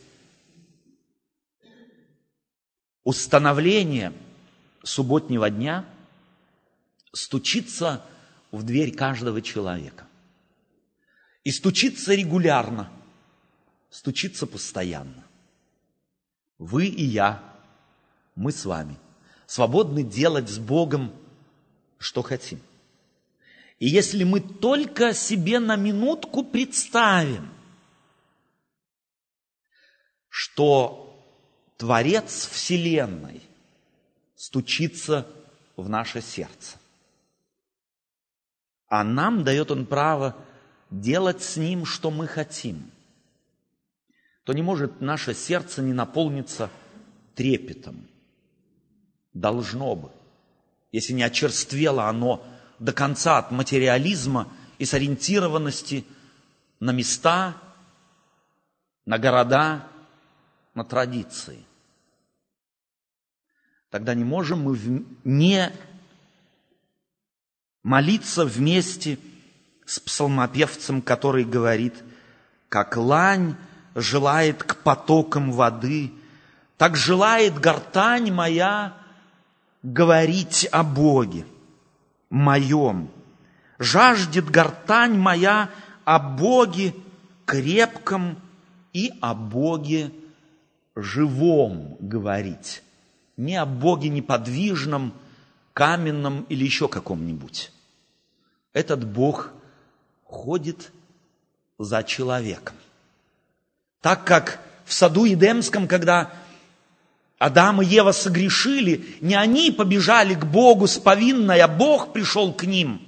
установление 3.06 4.12
субботнего 4.84 5.50
дня 5.50 5.86
стучится 7.12 8.06
в 8.52 8.64
дверь 8.64 8.96
каждого 8.96 9.42
человека. 9.42 10.08
И 11.44 11.52
стучится 11.52 12.14
регулярно, 12.14 12.92
стучится 13.90 14.46
постоянно. 14.46 15.26
Вы 16.58 16.86
и 16.86 17.04
я, 17.04 17.44
мы 18.36 18.52
с 18.52 18.66
вами, 18.66 18.98
свободны 19.48 20.04
делать 20.04 20.50
с 20.50 20.60
Богом, 20.60 21.14
что 21.98 22.22
хотим. 22.22 22.62
И 23.80 23.88
если 23.88 24.24
мы 24.24 24.40
только 24.40 25.14
себе 25.14 25.60
на 25.60 25.76
минутку 25.76 26.44
представим, 26.44 27.52
что 30.30 31.08
Творец 31.78 32.48
Вселенной 32.48 33.42
стучится 34.36 35.28
в 35.76 35.90
наше 35.90 36.22
сердце, 36.22 36.78
а 38.92 39.06
нам 39.06 39.46
дает 39.46 39.72
Он 39.72 39.86
право 39.86 40.36
делать 40.90 41.42
с 41.42 41.56
Ним, 41.56 41.86
что 41.86 42.12
мы 42.12 42.28
хотим, 42.28 42.92
то 44.44 44.52
не 44.52 44.62
может 44.62 45.00
наше 45.00 45.34
сердце 45.34 45.82
не 45.82 45.94
наполниться 45.94 46.70
трепетом. 47.34 48.06
Должно 49.34 49.96
бы, 49.96 50.12
если 50.92 51.14
не 51.14 51.24
очерствело 51.24 52.10
оно 52.10 52.46
до 52.80 52.92
конца 52.92 53.38
от 53.38 53.52
материализма 53.52 54.52
и 54.78 54.84
сориентированности 54.84 56.04
на 56.82 56.92
места, 56.92 57.56
на 59.06 59.18
города, 59.18 59.88
на 60.74 60.84
традиции. 60.84 61.64
Тогда 63.90 64.16
не 64.16 64.26
можем 64.26 64.64
мы 64.64 65.06
не 65.24 65.72
молиться 67.84 68.46
вместе 68.46 69.18
с 69.86 70.00
псалмопевцем, 70.00 71.02
который 71.02 71.44
говорит, 71.44 71.96
как 72.70 72.96
лань 72.98 73.56
желает 73.96 74.64
к 74.64 74.78
потокам 74.78 75.52
воды, 75.52 76.12
так 76.78 76.96
желает 76.96 77.60
гортань 77.60 78.32
моя 78.32 78.94
говорить 79.84 80.68
о 80.72 80.84
Боге 80.84 81.46
моем. 82.30 83.10
Жаждет 83.78 84.50
гортань 84.50 85.18
моя 85.18 85.70
о 86.06 86.20
Боге 86.20 86.94
крепком 87.46 88.38
и 88.94 89.12
о 89.22 89.34
Боге 89.34 90.12
живом 90.96 91.98
говорить. 92.00 92.84
Не 93.38 93.58
о 93.58 93.66
Боге 93.66 94.10
неподвижном, 94.10 95.14
каменном 95.82 96.46
или 96.48 96.64
еще 96.64 96.88
каком-нибудь. 96.88 97.72
Этот 98.72 99.04
Бог 99.04 99.50
ходит 100.26 100.92
за 101.80 102.04
человеком. 102.04 102.76
Так 104.00 104.24
как 104.24 104.60
в 104.86 104.94
саду 104.94 105.26
Едемском, 105.26 105.88
когда 105.88 106.32
Адам 107.40 107.82
и 107.82 107.86
Ева 107.86 108.12
согрешили, 108.12 109.18
не 109.22 109.34
они 109.34 109.72
побежали 109.72 110.36
к 110.36 110.46
Богу 110.46 110.86
с 110.86 111.00
повинной, 111.00 111.62
а 111.62 111.68
Бог 111.68 112.14
пришел 112.14 112.54
к 112.54 112.66
ним. 112.66 113.02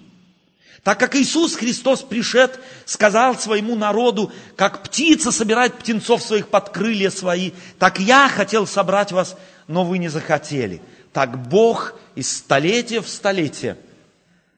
Так 0.81 0.99
как 0.99 1.15
Иисус 1.15 1.53
Христос 1.53 2.01
пришед, 2.01 2.59
сказал 2.85 3.37
своему 3.37 3.75
народу, 3.75 4.31
как 4.55 4.81
птица 4.81 5.31
собирает 5.31 5.75
птенцов 5.75 6.23
своих 6.23 6.47
под 6.47 6.69
крылья 6.69 7.11
свои, 7.11 7.51
так 7.77 7.99
я 7.99 8.27
хотел 8.29 8.65
собрать 8.65 9.11
вас, 9.11 9.37
но 9.67 9.85
вы 9.85 9.99
не 9.99 10.07
захотели. 10.07 10.81
Так 11.13 11.47
Бог 11.47 11.93
из 12.15 12.37
столетия 12.37 12.99
в 12.99 13.07
столетие, 13.07 13.77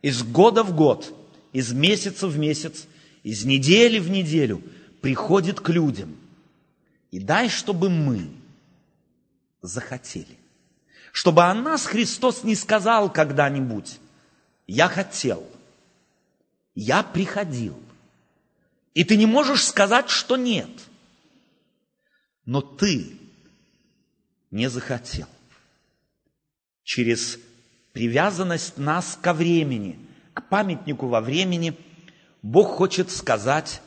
из 0.02 0.24
года 0.24 0.64
в 0.64 0.74
год, 0.74 1.14
из 1.52 1.74
месяца 1.74 2.28
в 2.28 2.38
месяц, 2.40 2.86
из 3.24 3.44
недели 3.44 4.00
в 4.00 4.10
неделю 4.10 4.64
приходит 5.02 5.60
к 5.60 5.70
людям. 5.70 6.16
И 7.12 7.20
дай, 7.20 7.50
чтобы 7.50 7.90
мы, 7.90 8.30
захотели. 9.62 10.38
Чтобы 11.12 11.44
о 11.44 11.54
нас 11.54 11.86
Христос 11.86 12.44
не 12.44 12.56
сказал 12.56 13.12
когда-нибудь, 13.12 14.00
я 14.66 14.88
хотел, 14.88 15.46
я 16.74 17.04
приходил. 17.04 17.78
И 18.94 19.04
ты 19.04 19.18
не 19.18 19.26
можешь 19.26 19.66
сказать, 19.66 20.10
что 20.10 20.38
нет. 20.38 20.70
Но 22.46 22.62
ты 22.62 23.18
не 24.52 24.70
захотел. 24.70 25.28
Через 26.86 27.38
привязанность 27.92 28.78
нас 28.78 29.20
ко 29.22 29.34
времени, 29.34 30.00
к 30.34 30.48
памятнику 30.48 31.08
во 31.08 31.20
времени, 31.20 31.78
Бог 32.42 32.78
хочет 32.78 33.12
сказать, 33.12 33.82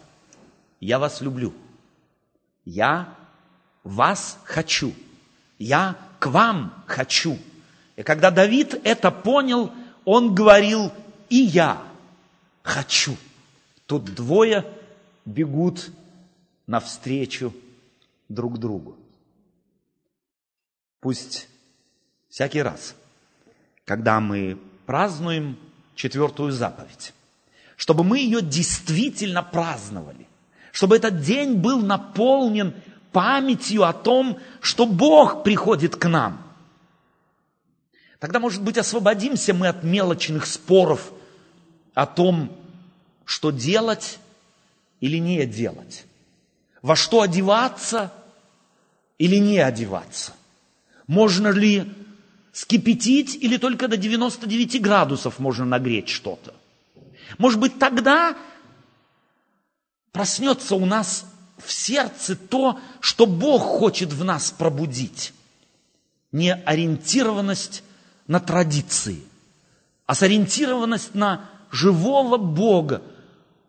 я 0.81 0.99
вас 0.99 1.23
люблю, 1.23 1.55
я 2.67 3.17
вас 3.83 4.39
хочу– 4.45 4.93
я 5.59 5.99
к 6.21 6.27
вам 6.29 6.85
хочу. 6.87 7.39
И 7.97 8.03
когда 8.03 8.31
Давид 8.31 8.81
это 8.85 9.11
понял, 9.11 9.73
он 10.05 10.35
говорил, 10.35 10.93
и 11.29 11.37
я 11.37 11.83
хочу. 12.63 13.17
Тут 13.87 14.15
двое 14.15 14.65
бегут 15.25 15.91
навстречу 16.67 17.53
друг 18.29 18.59
другу. 18.59 18.97
Пусть 21.01 21.49
всякий 22.29 22.63
раз, 22.63 22.95
когда 23.85 24.21
мы 24.21 24.59
празднуем 24.87 25.59
четвертую 25.95 26.53
заповедь, 26.53 27.13
чтобы 27.77 28.05
мы 28.05 28.19
ее 28.19 28.41
действительно 28.43 29.43
праздновали, 29.43 30.27
чтобы 30.73 30.97
этот 30.97 31.21
день 31.21 31.55
был 31.55 31.81
наполнен 31.81 32.75
памятью 33.13 33.85
о 33.85 33.93
том, 33.93 34.39
что 34.61 34.87
Бог 34.87 35.43
приходит 35.43 35.97
к 35.97 36.09
нам. 36.09 36.43
Тогда, 38.19 38.41
может 38.41 38.63
быть, 38.63 38.79
освободимся 38.79 39.55
мы 39.55 39.69
от 39.69 39.83
мелочных 39.85 40.47
споров 40.47 41.13
о 41.95 42.07
том, 42.07 42.53
что 43.25 43.51
делать 43.51 44.19
или 45.01 45.19
не 45.19 45.45
делать, 45.47 46.05
во 46.83 46.97
что 46.97 47.23
одеваться 47.23 48.13
или 49.19 49.37
не 49.37 49.59
одеваться, 49.59 50.33
можно 51.07 51.49
ли 51.49 51.93
скипятить 52.59 53.37
или 53.37 53.57
только 53.57 53.87
до 53.87 53.97
99 53.97 54.83
градусов 54.83 55.39
можно 55.39 55.65
нагреть 55.65 56.09
что-то. 56.09 56.53
Может 57.39 57.61
быть, 57.61 57.79
тогда 57.79 58.37
проснется 60.11 60.75
у 60.75 60.85
нас 60.85 61.25
в 61.59 61.71
сердце 61.71 62.35
то, 62.35 62.81
что 62.99 63.27
Бог 63.27 63.63
хочет 63.63 64.13
в 64.13 64.25
нас 64.25 64.51
пробудить. 64.51 65.33
Не 66.33 66.53
ориентированность 66.53 67.85
на 68.27 68.41
традиции, 68.41 69.23
а 70.07 70.17
сориентированность 70.17 71.15
на 71.15 71.49
живого 71.71 72.39
Бога, 72.39 73.03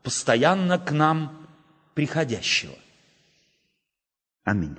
постоянно 0.01 0.79
к 0.79 0.91
нам 0.91 1.47
приходящего. 1.93 2.73
Аминь. 4.45 4.75